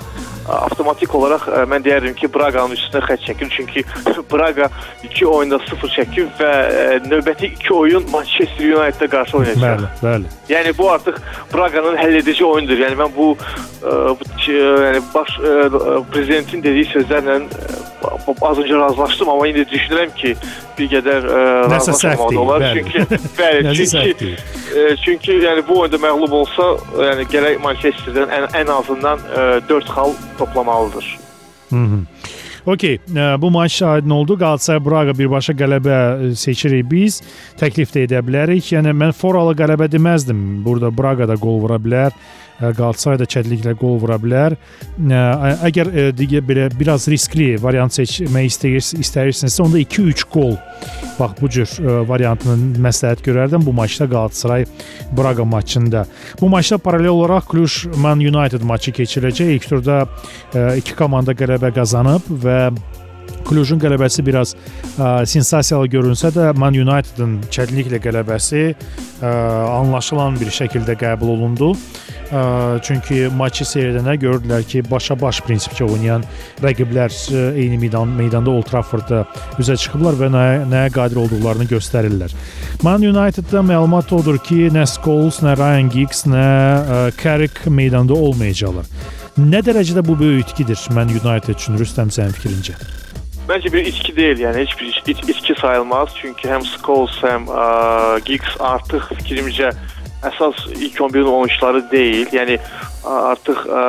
avtomatik 0.49 1.13
olaraq 1.15 1.45
ə, 1.47 1.63
mən 1.69 1.85
deyərdim 1.85 2.15
ki, 2.19 2.29
Braqanın 2.33 2.75
üstünə 2.75 3.03
xətt 3.05 3.25
çəkir. 3.27 3.51
Çünki 3.53 3.83
Braqa 4.31 4.69
2 5.03 5.27
oyunda 5.27 5.59
0 5.69 5.93
çəkib 5.97 6.33
və 6.39 6.51
ə, 6.51 6.83
növbəti 7.07 7.53
2 7.59 7.73
oyun 7.77 8.09
Manchester 8.11 8.73
United-ə 8.77 9.09
qarşı 9.13 9.37
oynayacaq. 9.39 9.85
Bəli, 9.85 9.91
bəli. 10.03 10.33
Yəni 10.51 10.75
bu 10.77 10.89
artıq 10.91 11.21
Braqanın 11.53 11.97
həll 11.99 12.19
edici 12.19 12.45
oyundur. 12.45 12.79
Yəni 12.85 12.99
mən 12.99 13.15
bu, 13.15 13.31
ə, 13.83 13.97
bu 14.19 14.29
yəni 14.49 15.03
baş 15.13 15.39
ə, 15.39 15.55
prezidentin 16.11 16.65
dediyi 16.65 16.89
sözlərlə 16.91 17.39
ə, 17.43 17.81
az 18.41 18.57
öncə 18.59 18.79
razılaşdım, 18.79 19.29
amma 19.29 19.47
indi 19.47 19.63
düşünürəm 19.71 20.11
ki, 20.17 20.35
bir 20.77 20.89
qədər 20.91 21.27
ə, 21.27 21.41
razılaşmamaq 21.71 22.37
olar. 22.41 22.65
Bəli. 22.65 22.83
Çünki 22.83 23.19
bəli, 23.39 23.75
çünki 23.79 24.33
ə, 24.33 24.85
çünki 25.05 25.37
yəni 25.45 25.63
bu 25.67 25.79
oyunda 25.83 25.99
məğlub 26.03 26.35
olsa, 26.41 26.69
yəni 27.07 27.27
gərək 27.31 27.59
Manchesterdən 27.63 28.33
ən, 28.39 28.49
ən 28.63 28.73
azından 28.73 29.23
ə, 29.29 29.47
4 29.69 29.93
xal 29.95 30.15
toplamalıdır. 30.37 31.19
Hı 31.69 31.75
-hı. 31.75 31.99
Okey, 32.65 32.99
bu 33.37 33.51
maç 33.51 33.81
aydın 33.81 34.09
oldu. 34.09 34.37
Qalatasaray 34.39 34.85
Braqa 34.85 35.17
birbaşa 35.19 35.53
qələbə 35.53 36.35
seçirik 36.35 36.91
biz. 36.91 37.19
Təklif 37.59 37.91
də 37.91 38.05
edə 38.07 38.21
bilərik. 38.23 38.69
Yəni 38.71 38.93
mən 38.95 39.11
foralı 39.11 39.51
qələbə 39.59 39.89
deməzdim. 39.91 40.63
Burada 40.63 40.91
Braqa 40.97 41.27
da 41.27 41.35
qol 41.35 41.59
vura 41.59 41.75
bilər. 41.75 42.15
Qalatasaray 42.59 43.17
da 43.19 43.25
çətinliklə 43.27 43.73
qol 43.79 43.97
vura 44.01 44.19
bilər. 44.21 44.55
Əgər 44.99 45.89
digər 46.15 46.43
belə 46.45 46.67
biraz 46.79 47.07
riskli 47.11 47.53
variant 47.61 47.91
seçmək 47.93 48.49
istəyir, 48.51 48.83
istəyirsinizsə, 49.03 49.63
onda 49.65 49.81
2-3 49.81 50.25
qol 50.31 50.55
bax 51.17 51.35
bu 51.39 51.49
cür 51.53 51.73
variantını 52.09 52.79
məsləhət 52.81 53.23
görərdim 53.25 53.65
bu 53.65 53.73
maçda 53.75 54.07
Qalatasaray 54.09 54.65
Braqa 55.17 55.45
maçında. 55.45 56.05
Bu 56.41 56.49
maçda 56.49 56.77
paralel 56.77 57.13
olaraq 57.13 57.49
Cluj 57.51 57.85
Man 57.97 58.23
United 58.23 58.61
maçı 58.61 58.91
keçiriləcək. 58.91 59.53
İlk 59.57 59.69
turda 59.69 60.03
iki 60.77 60.95
komanda 60.97 61.35
qələbə 61.37 61.73
qazanıb 61.75 62.29
və 62.45 62.59
Klujun 63.43 63.81
qələbəsi 63.81 64.23
biraz 64.25 64.53
ə, 64.55 65.25
sensasiyalı 65.27 65.89
görünsə 65.91 66.31
də 66.33 66.53
Man 66.57 66.77
United-ın 66.79 67.35
çətinliklə 67.53 67.99
qələbəsi 68.03 68.63
ə, 68.71 69.33
anlaşılan 69.81 70.39
bir 70.39 70.51
şəkildə 70.53 70.95
qəbul 71.01 71.35
olundu. 71.35 71.73
Ə, 72.33 72.79
çünki 72.87 73.27
maçı 73.35 73.67
seyr 73.67 73.91
edənlər 73.91 74.17
gördülər 74.21 74.63
ki, 74.65 74.85
başa-baş 74.89 75.43
prinsipcə 75.45 75.85
oynayan 75.85 76.23
rəqiblər 76.63 77.11
ə, 77.11 77.43
eyni 77.59 77.77
meydan 77.81 78.15
meydanda 78.17 78.53
Old 78.53 78.71
Traffordda 78.71 79.25
üzə 79.61 79.75
çıxıblar 79.77 80.17
və 80.23 80.31
nəyə, 80.33 80.63
nəyə 80.71 80.95
qadir 80.95 81.21
olduqlarını 81.25 81.67
göstərirlər. 81.75 82.33
Man 82.83 83.03
United-da 83.05 83.61
məlumat 83.67 84.15
odur 84.15 84.39
ki, 84.47 84.69
nə 84.73 84.87
Scholes, 84.89 85.43
nə 85.45 85.57
Ryan 85.59 85.91
Giggs, 85.93 86.25
nə 86.31 86.47
ə, 86.47 87.05
Carrick 87.19 87.67
meydanda 87.69 88.17
olmayacaqlar. 88.17 88.87
Nə 89.43 89.61
dərəcədə 89.65 90.05
bu 90.05 90.17
böyük 90.17 90.53
itkidir 90.53 90.79
Man 90.95 91.11
United 91.11 91.57
üçün 91.57 91.77
Rüstəm 91.81 92.13
sənin 92.13 92.37
fikrincə? 92.39 92.79
Bence 93.49 93.73
bir 93.73 93.85
içki 93.85 94.15
değil 94.15 94.39
yani 94.39 94.65
hiçbir 94.65 94.85
iç, 94.85 94.97
iç, 95.07 95.29
içki 95.29 95.55
sayılmaz. 95.55 96.09
Çünkü 96.21 96.49
hem 96.49 96.61
Scholes 96.61 97.23
hem 97.23 97.47
uh, 97.47 98.25
Giggs 98.25 98.55
artık 98.59 99.15
fikrimce 99.15 99.69
əsas 100.23 100.55
ilk 100.79 100.99
11-in 100.99 101.27
oyunçuları 101.27 101.83
deyil. 101.91 102.29
Yəni 102.31 102.57
artıq 103.03 103.65
ə, 103.67 103.81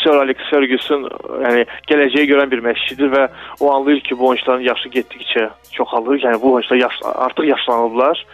Sir 0.00 0.18
Alex 0.18 0.48
Ferguson 0.50 1.06
yəni 1.44 1.62
gələcəyi 1.86 2.26
görən 2.32 2.50
bir 2.50 2.64
məşqçidir 2.64 3.12
və 3.14 3.28
o 3.60 3.70
anlayır 3.72 4.00
ki, 4.00 4.18
bu 4.18 4.32
oyunçuların 4.32 4.66
yaşı 4.66 4.88
getdikcə 4.88 5.48
çoxalır. 5.72 6.18
Yəni 6.24 6.42
bu 6.42 6.52
oyunçular 6.52 6.80
yaş, 6.80 6.98
artıq 7.14 7.46
yaşlanıblar 7.52 8.26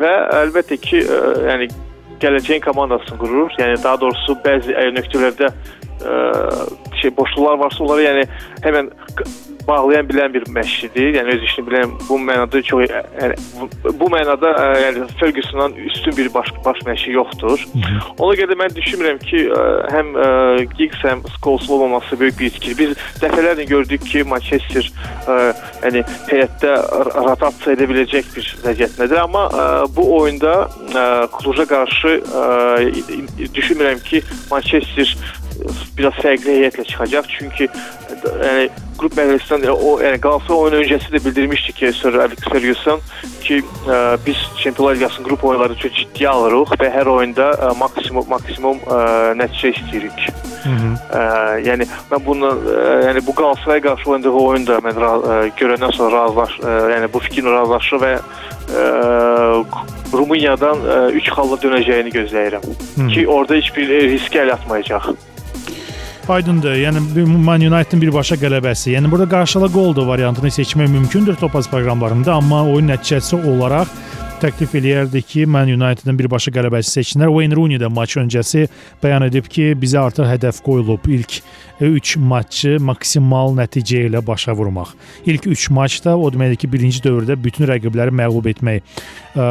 və 0.00 0.12
əlbəttə 0.42 0.80
ki, 0.84 1.04
ə, 1.08 1.22
yəni 1.48 1.72
gələcəyin 2.20 2.64
komandasını 2.68 3.18
qurur. 3.18 3.56
Yəni 3.58 3.80
daha 3.82 4.00
doğrusu 4.04 4.36
bəzi 4.44 4.76
nöqtələrdə 4.98 5.48
ə, 5.48 5.77
şey 7.02 7.16
boşluqlar 7.16 7.58
varsa 7.58 7.84
onları 7.84 8.02
yəni 8.02 8.24
həmin 8.62 8.90
bağlayan 9.68 10.06
bilən 10.08 10.32
bir 10.32 10.46
məşqçidir. 10.48 11.10
Yəni 11.18 11.34
öz 11.36 11.42
işini 11.44 11.66
bilən 11.68 11.90
bu 12.08 12.16
mənada 12.24 12.62
çox 12.64 12.86
yəni 12.88 13.34
bu 14.00 14.06
mənada 14.08 14.52
yəni 14.80 15.04
Fergusondan 15.20 15.74
üstün 15.90 16.16
bir 16.16 16.32
baş 16.34 16.48
baş 16.64 16.78
məşqçi 16.88 17.12
yoxdur. 17.12 17.66
Ona 18.18 18.34
görə 18.38 18.54
də 18.54 18.56
mən 18.62 18.72
düşünmürəm 18.78 19.20
ki, 19.24 19.42
həm 19.92 20.14
Giggs 20.78 21.04
həm 21.04 21.20
Scholes 21.36 21.70
olmaması 21.70 22.20
böyük 22.20 22.38
bir 22.40 22.46
itkidir. 22.46 22.78
Biz 22.78 23.22
dəfələrlə 23.22 23.68
gördük 23.68 24.06
ki, 24.08 24.24
Manchester 24.24 24.88
yəni 25.84 26.04
heyətdə 26.30 26.72
rotasiya 27.28 27.76
edə 27.76 27.90
biləcək 27.92 28.32
bir 28.36 28.48
vəziyyətdədir, 28.64 29.20
amma 29.20 29.44
bu 29.96 30.08
oyunda 30.20 30.54
Kluja 31.36 31.68
qarşı 31.68 32.20
düşünmürəm 33.52 34.00
ki, 34.02 34.22
Manchester 34.50 35.16
biraz 35.98 36.18
fərqli 36.22 36.58
heyətlə 36.62 36.84
çıxacaq. 36.90 37.32
Çünki 37.38 37.68
yəni 37.68 38.68
qrup 38.98 39.14
mərhələsindən 39.14 39.68
o 39.72 39.92
yəni 40.02 40.18
Qalatasaray 40.22 40.62
oyunu 40.64 40.80
öncəsi 40.82 41.12
də 41.12 41.20
bildirmişdi 41.24 41.74
ki, 41.78 41.92
Sir 41.94 42.18
Alex 42.18 42.48
Ferguson 42.50 43.02
ki, 43.44 43.60
ə, 43.86 43.98
biz 44.26 44.40
Çempionlar 44.62 44.98
Liqasının 44.98 45.28
qrup 45.28 45.44
oyunları 45.46 45.76
çox 45.82 45.94
ciddiyə 46.00 46.32
alırıq 46.32 46.74
və 46.80 46.90
hər 46.94 47.10
oyunda 47.12 47.50
ə, 47.54 47.70
maksimum 47.78 48.26
maksimum 48.30 48.82
ə, 48.86 48.98
nəticə 49.38 49.72
istəyirik. 49.76 50.26
Hı 50.64 50.74
-hı. 50.74 50.90
Ə, 51.20 51.22
yəni 51.68 51.86
mən 52.10 52.26
bunu 52.26 52.50
ə, 52.50 52.88
yəni 53.06 53.26
bu 53.26 53.34
Qalatasaraya 53.38 53.86
qarşı 53.86 54.10
oynadığı 54.10 54.34
oyunda 54.42 54.80
mən 54.88 54.98
ə, 54.98 55.38
görəndən 55.60 55.94
sonra 55.94 56.24
razılaş, 56.24 56.58
ə, 56.58 56.76
yəni 56.96 57.12
bu 57.12 57.22
fikirlə 57.28 57.54
razılaşır 57.60 58.04
və 58.06 58.12
ə, 58.18 58.84
Rumıniyadan 60.12 60.78
3 61.12 61.26
xalla 61.36 61.56
dönəcəyini 61.60 62.12
gözləyirəm. 62.14 62.62
Hı. 62.96 63.08
Ki 63.12 63.28
orada 63.28 63.54
heç 63.54 63.76
bir 63.76 63.88
risk 63.88 64.36
əl 64.40 64.52
atmayacaq. 64.52 65.12
Aydındır. 66.30 66.74
Yəni 66.76 67.00
Man 67.26 67.62
United-in 67.64 68.00
birbaşa 68.02 68.36
qələbəsi. 68.36 68.92
Yəni 68.92 69.10
burada 69.10 69.28
qarşılıq 69.32 69.72
qoldu 69.72 70.06
variantını 70.06 70.50
seçmək 70.52 70.90
mümkündür 70.92 71.36
topaz 71.40 71.70
proqramlarında, 71.70 72.34
amma 72.34 72.64
oyun 72.68 72.90
nəticəsi 72.92 73.38
olaraq 73.48 73.88
təklif 74.42 74.74
eləyərdi 74.78 75.22
ki, 75.24 75.46
Man 75.46 75.72
United-in 75.72 76.18
birbaşa 76.18 76.52
qələbəsi 76.54 76.92
seçsinlər. 76.98 77.32
Wayne 77.32 77.56
Rooney 77.56 77.80
də 77.80 77.88
maç 77.90 78.18
öncəsi 78.20 78.66
bəyan 79.02 79.24
edib 79.26 79.48
ki, 79.48 79.72
bizə 79.80 80.04
artıq 80.04 80.28
hədəf 80.28 80.60
qoyulub 80.66 81.08
ilk 81.08 81.40
3 81.80 82.16
maçı 82.16 82.76
maksimal 82.82 83.54
nəticə 83.58 84.06
ilə 84.08 84.22
başa 84.26 84.52
vurmaq. 84.56 84.94
İlk 85.26 85.46
3 85.46 85.70
maçda 85.70 86.16
o 86.18 86.30
deməkdir 86.32 86.56
ki, 86.64 86.72
birinci 86.72 87.02
dövrdə 87.04 87.36
bütün 87.38 87.68
rəqibləri 87.70 88.14
məğlub 88.18 88.48
etmək 88.50 88.82
ə, 89.38 89.44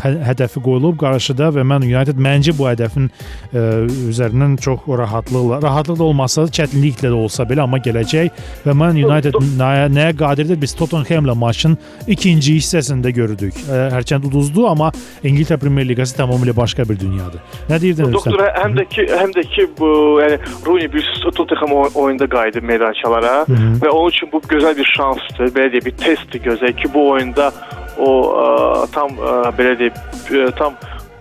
hə, 0.00 0.12
hədəfi 0.30 0.62
qoyulub 0.64 0.96
qarşıda 1.00 1.50
və 1.58 1.64
mən 1.68 1.84
United 1.84 2.20
məncə 2.20 2.54
bu 2.56 2.68
hədəfin 2.70 3.10
ə, 3.10 3.64
üzərindən 4.10 4.56
çox 4.64 4.86
rahatlıqla, 4.88 5.60
rahatlıq 5.64 6.00
da 6.00 6.08
olmasa, 6.08 6.46
çətinliklə 6.48 7.12
də 7.12 7.18
olsa 7.18 7.44
belə 7.48 7.66
amma 7.66 7.80
gələcək 7.84 8.42
və 8.64 8.76
mən 8.80 9.02
United 9.04 9.36
nəyə, 9.58 9.90
nəyə 9.92 10.16
qadirdir? 10.20 10.60
Biz 10.64 10.76
Tottenhamla 10.80 11.36
maçın 11.36 11.76
ikinci 12.08 12.56
hissəsində 12.60 13.12
gördük. 13.14 13.56
Ə, 13.68 13.90
hərçənd 13.98 14.24
uduzdu, 14.30 14.64
amma 14.70 14.90
İngiltərə 15.24 15.60
Premyer 15.60 15.88
Liqası 15.90 16.16
tamamilə 16.16 16.56
başqa 16.56 16.88
bir 16.88 16.98
dünyadır. 17.00 17.44
Nə 17.68 17.80
deyirdin 17.82 18.12
Doktor, 18.14 18.40
həm 18.56 18.76
də 18.78 18.88
ki, 18.88 19.06
həm 19.12 19.36
də 19.36 19.44
ki 19.52 19.68
bu 19.78 19.92
yəni 20.22 20.40
Rooney 20.66 20.88
bir 20.92 21.08
Tottenham 21.34 21.73
oyunda 21.74 22.26
qayıdıb 22.26 22.62
meydançalara 22.62 23.34
Hı 23.48 23.52
-hı. 23.52 23.80
və 23.82 23.88
onun 23.88 24.08
üçün 24.08 24.28
bu 24.32 24.38
gözəl 24.38 24.76
bir 24.76 24.88
şansdır, 24.96 25.46
belə 25.56 25.72
deyək, 25.72 25.84
bir 25.84 25.96
testdir 26.04 26.40
gözəl 26.48 26.72
ki, 26.80 26.94
bu 26.94 27.10
oyunda 27.10 27.52
o 27.98 28.10
ə, 28.44 28.46
tam 28.92 29.10
ə, 29.10 29.32
belə 29.58 29.78
deyək, 29.80 29.94
tam 30.58 30.74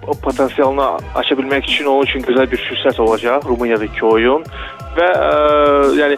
o 0.07 0.13
potensialını 0.13 0.87
aça 1.15 1.35
bilmək 1.35 1.63
üçün 1.63 1.85
onun 1.85 2.03
üçün 2.03 2.21
gözəl 2.21 2.51
bir 2.51 2.57
fürsət 2.67 2.99
olacaq 3.01 3.45
Rumuniyadakı 3.47 4.05
oyun 4.07 4.43
və 4.97 5.09
ə, 5.09 5.29
yəni 5.99 6.17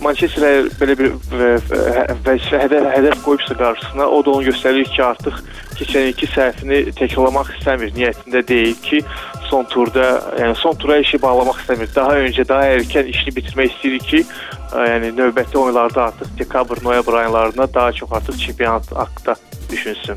Manchester 0.00 0.68
belə 0.80 0.94
bir 0.98 1.10
vəzifə 2.26 2.60
hədəf, 2.62 2.86
hədəf 2.94 3.24
qoyubsa 3.24 3.54
qarşısına, 3.58 4.06
o 4.06 4.24
da 4.24 4.30
onu 4.30 4.46
göstərir 4.48 4.86
ki, 4.94 5.02
artıq 5.04 5.40
keçən 5.78 6.08
ilki 6.10 6.28
səhvini 6.30 6.78
təkrarlamaq 6.98 7.50
istəmir. 7.58 7.92
Niyyətində 7.96 8.44
deyil 8.48 8.78
ki, 8.86 9.02
son 9.48 9.64
turda, 9.64 10.06
yəni 10.38 10.54
son 10.56 10.76
tura 10.76 10.98
işi 11.02 11.20
bağlamaq 11.22 11.62
istəmir. 11.62 11.90
Daha 11.94 12.18
öncə, 12.24 12.44
daha 12.48 12.68
erkən 12.76 13.10
işini 13.12 13.34
bitirmək 13.38 13.74
istəyir 13.74 14.06
ki, 14.10 14.22
yəni 14.92 15.12
növbəti 15.16 15.58
oyunlarda 15.58 16.04
artıq 16.10 16.38
dekabr, 16.38 16.84
noyabr 16.84 17.20
aylarında 17.24 17.68
daha 17.74 17.92
çox 17.92 18.12
artıq 18.12 18.38
çempionat 18.38 18.92
haqqında 18.92 19.36
düşünsün. 19.70 20.16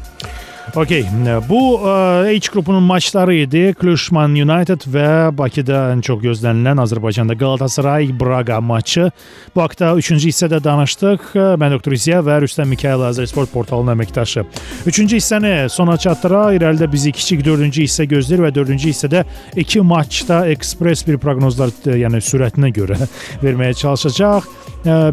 Okey, 0.75 1.05
bu 1.49 1.79
H 2.25 2.39
qrupunun 2.51 2.83
maçları 2.83 3.33
idi. 3.35 3.73
Kluşman 3.73 4.31
United 4.31 4.85
və 4.87 5.37
Bakıda 5.37 5.89
ən 5.91 6.03
çox 6.05 6.21
gözlənilən 6.23 6.79
Azərbaycanda 6.79 7.35
Galatasaray 7.35 8.07
Braga 8.19 8.61
maçı. 8.61 9.09
Bu 9.55 9.61
haqda 9.61 9.91
3-cü 9.99 10.29
hissədə 10.29 10.61
danışdıq. 10.63 11.33
Mən 11.59 11.75
doktor 11.75 11.97
İziya 11.97 12.21
və 12.23 12.39
Rüstəm 12.45 12.71
Mikayıl 12.71 13.03
Azərsport 13.09 13.51
portalının 13.51 13.97
əməkdaşı. 13.97 14.45
3-cü 14.87 15.19
hissəni 15.19 15.53
sona 15.69 15.97
çatdıra. 15.97 16.47
İrəlidə 16.55 16.87
bizi 16.91 17.11
kiçik 17.11 17.43
4-cü 17.47 17.89
hissə 17.89 18.07
gözləyir 18.07 18.47
və 18.47 18.55
4-cü 18.61 18.93
hissədə 18.93 19.25
iki 19.59 19.83
maçda 19.83 20.45
ekspres 20.55 21.03
bir 21.07 21.19
proqnozlar, 21.19 21.75
yəni 21.99 22.23
sürətinə 22.23 22.71
görə 22.79 23.01
verməyə 23.45 23.75
çalışacaq. 23.83 24.47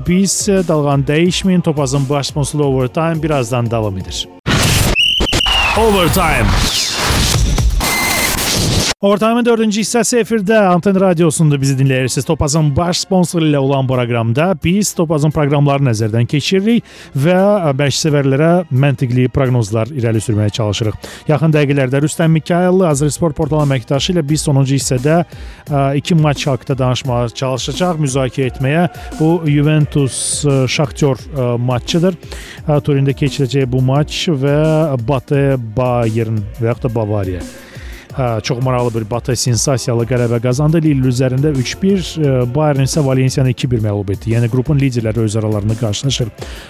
Biz 0.06 0.40
dalğanı 0.68 1.10
dəyişməyin. 1.10 1.66
Topazın 1.66 2.08
baş 2.08 2.26
sponsoru 2.26 2.64
Overtime 2.64 3.22
birazdan 3.22 3.70
davam 3.70 3.98
edir. 3.98 4.28
Overtime. 5.78 6.97
Ortamın 8.98 9.44
dördüncü 9.46 9.84
hissəsi 9.84 10.16
efirdə 10.18 10.56
Anten 10.66 10.96
Radiosunda 10.98 11.54
bizi 11.60 11.76
dinləyirsiniz. 11.78 12.24
Topazın 12.26 12.72
baş 12.76 13.04
sponsoru 13.04 13.46
ilə 13.46 13.60
olan 13.62 13.86
proqramda 13.86 14.48
biz 14.64 14.90
Topazın 14.98 15.30
proqramlarını 15.30 15.92
nəzərdən 15.92 16.26
keçiririk 16.26 16.82
və 17.14 17.36
məşqçilərə 17.78 18.48
məntiqli 18.74 19.28
proqnozlar 19.30 19.92
irəli 19.94 20.18
sürməyə 20.24 20.50
çalışırıq. 20.56 20.96
Yaxın 21.28 21.54
dəqiqələrdə 21.54 22.00
Rüstəm 22.02 22.34
Mikayıllı 22.40 22.88
Azərsport 22.88 23.38
portalı 23.38 23.68
əməkdaşı 23.68 24.16
ilə 24.16 24.26
biz 24.32 24.48
sonuncu 24.48 24.74
hissədə 24.80 25.20
iki 26.02 26.18
maç 26.18 26.48
haqqında 26.50 26.78
danışmağa 26.82 27.28
çalışacaq, 27.38 28.02
müzakirə 28.02 28.50
etməyə. 28.50 28.82
Bu 29.20 29.30
Juventus 29.46 30.42
Şaxtyor 30.74 31.22
maçıdır. 31.70 32.18
Turində 32.66 33.14
keçiriləcək 33.14 33.70
bu 33.70 33.86
maç 33.94 34.24
və 34.42 34.58
Batı 35.06 35.54
Bayern 35.78 36.42
və 36.58 36.72
ya 36.72 36.78
da 36.82 36.94
Bavariya 36.98 37.46
çox 38.42 38.62
maraqlı 38.62 38.94
bir 38.94 39.10
Batı 39.10 39.36
sensasiyalı 39.36 40.04
qələbə 40.10 40.40
qazandı. 40.42 40.82
Lille 40.82 41.08
üzərində 41.08 41.52
3-1, 41.54 42.52
Bayern 42.54 42.84
isə 42.86 43.04
Valensiyanı 43.06 43.54
2-1 43.54 43.84
məğlub 43.86 44.12
etdi. 44.14 44.34
Yəni 44.34 44.50
qrupun 44.52 44.78
liderləri 44.78 45.24
öz 45.24 45.36
aralarında 45.36 45.78
qarşılaşır. 45.80 46.28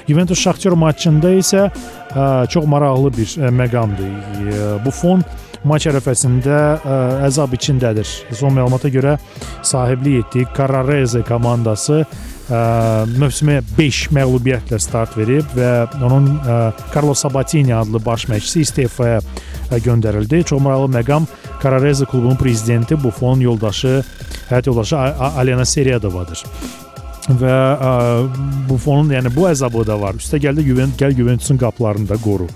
Juventus 0.09 0.41
Şaxtyor 0.41 0.73
maçında 0.73 1.33
isə 1.41 1.69
çox 2.53 2.67
maraqlı 2.67 3.13
bir 3.17 3.37
məqamdır. 3.63 4.81
Bu 4.85 4.91
fon 4.91 5.25
maç 5.65 5.89
ərəfəsində 5.91 6.59
əzab 7.27 7.57
içindədir. 7.57 8.09
Son 8.33 8.55
məlumata 8.55 8.93
görə 8.93 9.19
sahiblik 9.63 10.27
etdiyi 10.27 10.47
Carrarese 10.57 11.23
komandası 11.27 12.05
ə, 12.05 12.07
mövsümə 12.49 13.61
5 13.77 14.01
məğlubiyyətlə 14.17 14.79
start 14.81 15.17
verib 15.19 15.51
və 15.57 15.71
onun 16.01 16.31
ə, 16.39 16.59
Carlos 16.95 17.21
Sabatini 17.21 17.75
adlı 17.77 18.01
baş 18.05 18.29
məşqçisi 18.31 18.65
istefaya 18.65 19.21
göndərildi. 19.85 20.45
Çox 20.49 20.63
maraqlı 20.63 20.89
məqam 20.97 21.29
Carrarese 21.63 22.05
klubunun 22.05 22.37
prezidenti 22.41 22.97
Buffon 23.05 23.41
yoldaşı, 23.41 24.03
həyat 24.51 24.67
yoldaşı 24.67 24.97
Alena 24.97 25.65
Seriyadovadır 25.65 26.45
və 27.29 27.55
ə, 27.77 27.93
Buffonun 28.69 29.13
yəni 29.13 29.33
bu 29.35 29.49
əzabı 29.51 29.85
da 29.87 29.99
var. 30.01 30.17
Üstə 30.17 30.41
gəldi 30.41 30.65
Juventus 30.65 31.01
gəl 31.01 31.17
Juventusun 31.17 31.59
qapılarını 31.61 32.09
da 32.09 32.17
qoru. 32.25 32.49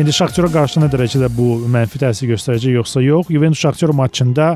İndi 0.00 0.12
Şaxtyora 0.16 0.48
qarşı 0.48 0.80
nə 0.80 0.86
dərəcədə 0.88 1.28
bu 1.36 1.46
mənfi 1.68 1.98
təsir 2.00 2.30
göstərəcək 2.30 2.78
yoxsa 2.78 3.02
yox? 3.04 3.28
Juventus 3.28 3.60
Şaxtyor 3.60 3.90
maçında 3.92 4.46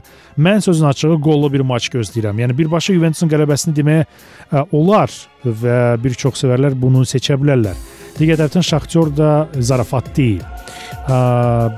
mən 0.41 0.63
sözün 0.65 0.87
açığı 0.89 1.19
qollu 1.21 1.51
bir 1.53 1.61
maç 1.61 1.91
gözləyirəm. 1.93 2.41
Yəni 2.41 2.57
birbaşa 2.57 2.97
Juventusun 2.97 3.29
qələbəsini 3.29 3.77
deməyə 3.77 4.07
ə, 4.07 4.63
olar 4.73 5.13
və 5.45 5.77
bir 6.01 6.17
çox 6.17 6.41
sevərlər 6.41 6.79
bunu 6.81 7.05
seçə 7.05 7.37
bilərlər. 7.37 7.77
Digər 8.17 8.41
tərəfdən 8.41 8.65
Şaxtyor 8.65 9.13
da 9.17 9.33
zarafat 9.61 10.09
deyil. 10.17 10.41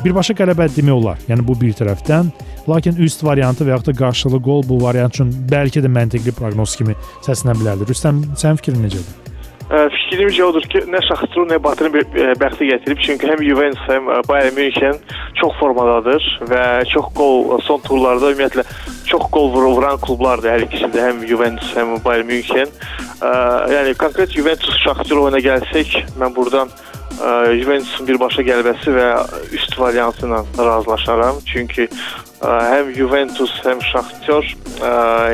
Birbaşa 0.05 0.38
qələbə 0.38 0.71
demək 0.77 0.94
olar. 0.94 1.18
Yəni 1.27 1.42
bu 1.49 1.59
bir 1.59 1.75
tərəfdən, 1.81 2.31
lakin 2.71 3.03
üst 3.03 3.25
variantı 3.27 3.66
və 3.66 3.75
ya 3.75 3.81
da 3.83 3.97
qarşılıqlı 4.05 4.44
gol 4.44 4.62
bu 4.68 4.79
variant 4.85 5.18
üçün 5.18 5.35
bəlkə 5.51 5.83
də 5.83 5.90
məntiqli 5.90 6.37
proqnoz 6.38 6.79
kimi 6.79 6.94
səslənə 7.27 7.59
bilərdi. 7.59 7.90
Rüstəm, 7.90 8.23
sənin 8.38 8.62
fikrin 8.62 8.87
necədir? 8.87 9.38
Fikrimcə 9.68 10.44
odur 10.46 10.64
ki, 10.72 10.81
nə 10.88 11.00
Şaxtru, 11.04 11.42
nə 11.50 11.59
Batını 11.61 12.00
bəxti 12.40 12.70
gətirib. 12.70 13.02
Çünki 13.04 13.28
həm 13.28 13.42
Juventus, 13.44 13.83
həm 13.85 14.09
Bayern 14.24 14.57
München 14.57 14.96
çox 15.37 15.52
formadadır 15.61 16.24
və 16.48 16.62
çox 16.88 17.11
qol 17.18 17.61
son 17.66 17.83
turlarda 17.85 18.33
ümumiyyətlə 18.33 18.64
çox 19.11 19.28
qol 19.35 19.52
vuran 19.52 20.00
klublardır 20.00 20.54
hər 20.54 20.64
ikisi 20.64 20.88
də, 20.94 21.04
həm 21.11 21.20
Juventus, 21.28 21.68
həm 21.76 21.98
Bayern 22.04 22.31
München. 22.33 22.72
Yəni 23.74 23.92
konkret 24.00 24.33
Juventus 24.33 24.81
Şaxtru 24.87 25.26
oyuna 25.26 25.42
gəlsək, 25.44 25.98
mən 26.16 26.33
burdan 26.37 26.72
Juventusun 27.18 28.07
birbaşa 28.07 28.44
qələbəsi 28.46 28.92
və 28.94 29.09
üst 29.57 29.74
variantı 29.78 30.26
ilə 30.28 30.44
razılaşaram. 30.57 31.40
Çünki 31.48 31.88
həm 32.42 32.92
Juventus, 32.94 33.50
həm 33.64 33.81
Şaxtyor, 33.83 34.46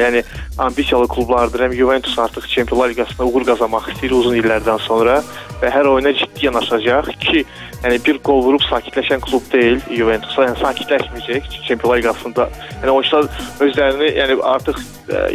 yəni 0.00 0.22
ambisiyalı 0.58 1.08
klublardır. 1.12 1.66
Həm 1.66 1.76
Juventus 1.76 2.18
artıq 2.18 2.48
Çempionlar 2.48 2.94
Liqasında 2.94 3.26
uğur 3.28 3.44
qazanmaq 3.50 3.90
istəyir 3.92 4.16
uzun 4.16 4.38
illərdən 4.40 4.80
sonra 4.86 5.18
və 5.60 5.70
hər 5.70 5.90
oyuna 5.90 6.14
ciddi 6.16 6.46
yanaşacaq 6.46 7.12
ki, 7.20 7.44
yəni 7.84 8.00
bir 8.06 8.18
qol 8.24 8.40
vurub 8.46 8.64
sakitləşən 8.70 9.20
klub 9.28 9.44
deyil 9.52 9.84
Juventus. 9.92 10.38
Yəni 10.40 10.56
sakitləşməyəcək 10.64 11.52
Çempionlar 11.68 12.00
Liqasında. 12.00 12.48
Yəni 12.80 12.96
oyunçular 12.96 13.28
özlərini, 13.68 14.10
yəni 14.22 14.40
artıq 14.54 14.80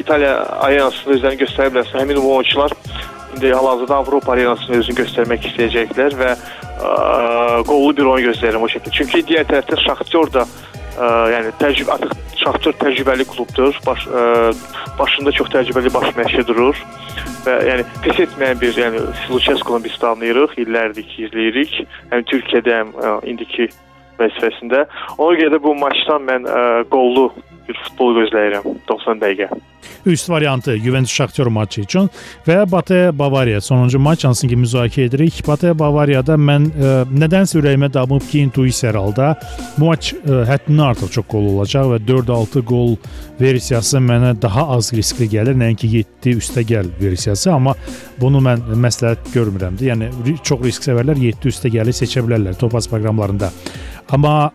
İtaliya 0.02 0.34
arenasında 0.66 1.16
özlərini 1.20 1.44
göstərə 1.46 1.70
bilərsə, 1.76 2.00
həmin 2.02 2.18
oyunçular 2.18 2.74
indi 3.36 3.54
hal-hazırda 3.54 3.96
Avropa 3.96 4.34
arenasında 4.34 4.78
özünü 4.82 5.02
göstərmək 5.02 5.46
istəyəcəklər 5.50 6.18
və 6.20 6.32
ə, 6.36 6.94
qollu 7.70 7.94
bir 7.98 8.10
oyun 8.14 8.30
gözləyirəm 8.30 8.66
o 8.66 8.72
şəkildə. 8.72 8.96
Çünki 8.98 9.24
digər 9.28 9.48
tərəfdə 9.50 9.80
Şaxtyor 9.84 10.32
da 10.34 10.46
ə, 10.46 11.10
yəni 11.36 11.54
təcrübə 11.62 11.96
artıq 11.98 12.16
Şaxtyor 12.40 12.78
təcrübəli 12.84 13.28
klubdur. 13.30 13.76
Baş 13.86 14.08
ə, 14.08 14.24
başında 15.00 15.36
çox 15.38 15.52
təcrübəli 15.56 15.94
baş 15.94 16.16
məşqçi 16.18 16.48
durur 16.48 16.80
və 17.46 17.60
yəni 17.68 17.86
pes 18.04 18.24
etməyən 18.26 18.60
bir, 18.62 18.74
yəni 18.80 19.04
Luchescu-nu 19.32 19.84
biz 19.84 19.98
tanıyırıq, 20.02 20.58
illərdir 20.64 21.06
ki, 21.08 21.28
izləyirik. 21.28 21.78
Həm 22.14 22.26
Türkiyədə, 22.32 22.82
həm 22.82 22.96
ə, 22.96 23.14
indiki 23.32 23.70
vəzifəsində. 24.20 24.86
Ona 25.18 25.40
görə 25.40 25.56
də 25.56 25.62
bu 25.64 25.76
maçdan 25.80 26.26
mən 26.28 26.48
ə, 26.48 26.64
qollu 26.92 27.30
bir 27.68 27.78
futbol 27.86 28.18
gözləyirəm 28.20 28.66
90 28.90 29.22
dəqiqə. 29.24 29.50
Üst 30.06 30.30
variantı 30.30 30.78
Juventus 30.78 31.12
Şaxtyor 31.12 31.48
maçı 31.48 31.82
üçün 31.82 32.10
və 32.48 32.72
Batı 32.72 33.12
Bavariya 33.14 33.62
sonuncu 33.62 34.00
maç 34.00 34.24
hansını 34.24 34.50
ki 34.50 34.58
müzakirə 34.58 35.06
edirik. 35.10 35.42
Batı 35.48 35.74
Bavariyada 35.80 36.38
mən 36.40 36.70
ə, 36.70 36.92
e, 37.04 37.20
nədənsə 37.20 37.60
ürəyimə 37.60 37.92
damıb 37.94 38.24
ki, 38.30 38.40
intuisiya 38.48 38.94
halda 38.94 39.34
bu 39.78 39.90
maç 39.90 40.14
ə, 40.14 40.20
e, 40.24 40.40
həddindən 40.50 40.86
artıq 40.92 41.12
çox 41.18 41.28
qol 41.30 41.50
olacaq 41.54 41.92
və 41.94 42.00
4-6 42.08 42.64
qol 42.66 42.96
versiyası 43.42 44.02
mənə 44.04 44.34
daha 44.42 44.68
az 44.76 44.94
riskli 44.94 45.30
gəlir, 45.32 45.58
nəinki 45.60 45.92
7 45.98 46.36
üstəgəl 46.40 46.90
versiyası, 47.02 47.52
amma 47.54 47.76
bunu 48.20 48.42
mən 48.44 48.66
məsləhət 48.88 49.32
görmürəm. 49.36 49.80
Yəni 49.84 50.12
çox 50.44 50.64
risk 50.66 50.88
sevərlər 50.88 51.20
7 51.30 51.54
üstəgəli 51.54 51.96
seçə 51.96 52.24
bilərlər 52.26 52.60
Topaz 52.60 52.88
proqramlarında. 52.92 53.52
Amma 54.10 54.50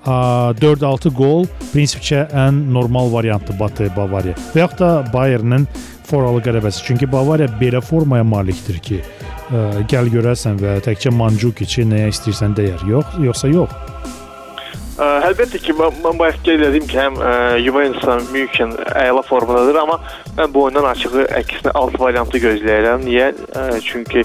4-6 0.59 1.13
qol 1.15 1.45
prinsipcə 1.71 2.25
ən 2.35 2.57
normal 2.75 3.13
variantdır 3.13 3.59
Batı 3.61 3.87
Bavariya. 3.95 4.35
Və 4.55 4.65
yaxud 4.65 4.81
da 4.83 4.89
Bayernin 5.15 5.69
Foralı 6.05 6.43
qələbəsi. 6.45 6.85
Çünki 6.85 7.09
Bavariya 7.13 7.49
belə 7.61 7.81
formaya 7.81 8.27
malikdir 8.27 8.81
ki, 8.85 9.01
ə, 9.01 9.63
gəl 9.91 10.11
görəsən 10.13 10.61
və 10.61 10.77
təkcə 10.85 11.15
Mandzukic 11.15 11.79
nəyə 11.89 12.11
istəyirsən 12.13 12.59
deyər. 12.59 12.85
Yox, 12.91 13.17
yoxsa 13.25 13.53
yox. 13.55 13.73
Ə, 14.95 15.07
əlbəttə 15.27 15.59
ki, 15.59 15.75
mən, 15.75 15.97
mən 16.05 16.19
bayaq 16.21 16.37
qeyd 16.47 16.61
etdim 16.69 16.85
ki, 16.87 16.99
həm 17.01 17.17
Juventus 17.65 18.29
München 18.31 18.75
əla 18.95 19.25
formadadır, 19.27 19.81
amma 19.81 19.97
mən 20.37 20.53
bu 20.55 20.67
oyundan 20.69 20.87
açığı 20.93 21.25
əksinə 21.41 21.73
alt 21.81 21.97
variantı 21.99 22.39
gözləyirəm. 22.45 23.03
Niyə? 23.09 23.33
Ə, 23.35 23.65
çünki 23.83 24.23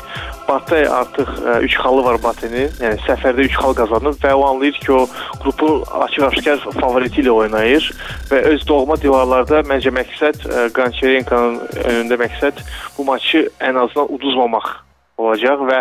Batı 0.49 0.81
artıq 0.93 1.29
3 1.61 1.77
xalı 1.77 2.03
var 2.05 2.19
Batının. 2.23 2.69
Yəni 2.81 3.01
səfərdə 3.05 3.45
3 3.45 3.57
xal 3.61 3.75
qazanıb 3.77 4.17
və 4.21 4.33
o 4.33 4.43
anlayır 4.47 4.77
ki, 4.81 4.91
o 4.93 5.07
qrupun 5.43 5.83
açıq-aşkar 6.05 6.61
favoriti 6.79 7.21
ilə 7.23 7.33
oynayır 7.43 7.89
və 8.31 8.43
öz 8.53 8.67
doğma 8.69 8.97
divarlarda 9.01 9.63
məncə 9.69 9.93
məqsəd 9.93 10.45
Qançerenkonun 10.77 11.61
önündə 11.85 12.17
məqsəd 12.25 12.61
bu 12.97 13.09
maçı 13.09 13.47
ən 13.61 13.81
azından 13.85 14.13
uduzmamaq 14.17 14.88
olacaq 15.19 15.63
və 15.69 15.79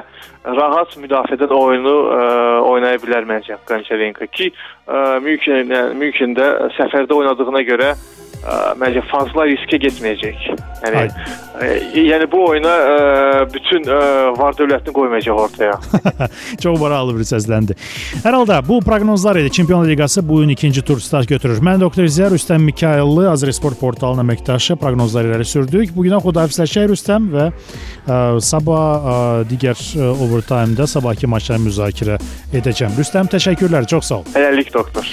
rahat 0.59 0.97
müdafiədən 1.01 1.55
oyunu 1.55 1.97
ə, 2.13 2.21
oynaya 2.69 3.01
bilər 3.03 3.29
məncə 3.29 3.59
Qançerenko 3.69 4.29
ki, 4.35 4.51
ə, 4.89 5.19
mümkün 5.25 5.75
mümkündə 5.99 6.49
səfərdə 6.79 7.17
oynadığına 7.23 7.65
görə 7.69 7.93
ə, 8.43 8.57
məncə 8.79 9.03
fazla 9.11 9.47
riskə 9.49 9.79
getməyəcək. 9.83 10.45
Yəni 10.85 11.01
ə, 11.03 11.69
yəni 11.99 12.29
bu 12.31 12.43
oyuna 12.51 12.75
ə, 12.79 12.99
bütün 13.53 13.87
ə, 13.89 13.99
var 14.39 14.57
dövlətini 14.59 14.95
qoymayacaq 14.95 15.41
ortaya. 15.45 15.79
Çox 16.63 16.79
maraqlı 16.81 17.17
bir 17.19 17.27
səsləndi. 17.29 17.77
Hər 18.25 18.39
halda 18.39 18.61
bu 18.67 18.81
proqnozlar 18.85 19.41
idi. 19.43 19.53
Çempionlar 19.59 19.91
Liqası 19.91 20.25
bu 20.29 20.41
gün 20.43 20.55
ikinci 20.55 20.83
tur 20.83 21.03
start 21.05 21.29
götürür. 21.29 21.61
Mən 21.65 21.81
doktor 21.81 22.07
Ziyar 22.07 22.33
Rüstəm 22.35 22.65
Mikayıllı 22.69 23.29
Azresport 23.33 23.81
portalının 23.81 24.25
əməkdaşı 24.27 24.79
proqnozları 24.81 25.33
irəli 25.33 25.49
sürdük. 25.49 25.95
Bu 25.97 26.07
günə 26.07 26.23
xudahafizləşək 26.25 26.89
Rüstəm 26.93 27.31
və 27.35 27.51
ə, 27.51 28.23
sabah 28.45 29.11
ə, 29.15 29.19
digər 29.51 29.79
ə, 29.79 30.13
overtime-da 30.15 30.87
sabahki 30.87 31.31
maçları 31.31 31.65
müzakirə 31.67 32.19
edəcəm. 32.55 32.97
Rüstəm 32.99 33.31
təşəkkürlər, 33.35 33.89
çox 33.91 34.13
sağ 34.13 34.23
ol. 34.23 34.27
Hələlik 34.37 34.75
doktor. 34.75 35.07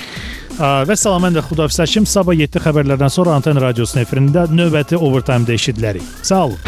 Və 0.55 0.95
salam 0.95 1.25
mən 1.25 1.35
də 1.35 1.43
xudafizləşim. 1.43 2.05
Sabah 2.07 2.37
7 2.37 2.61
xəbərlərdən 2.63 3.11
sonra 3.11 3.35
Anten 3.35 3.59
radiosunun 3.59 4.05
efirində 4.05 4.45
növbəti 4.47 4.95
overtime-da 4.95 5.55
eşidilərik. 5.57 6.05
Sağ 6.23 6.45
olun. 6.47 6.59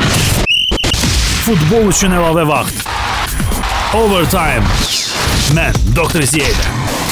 Futbol 1.48 1.92
üçün 1.94 2.16
əlavə 2.18 2.44
vaxt. 2.50 2.84
Overtime. 3.96 4.68
Mən 5.56 5.80
Doktor 5.96 6.28
Ziyədə. 6.28 7.07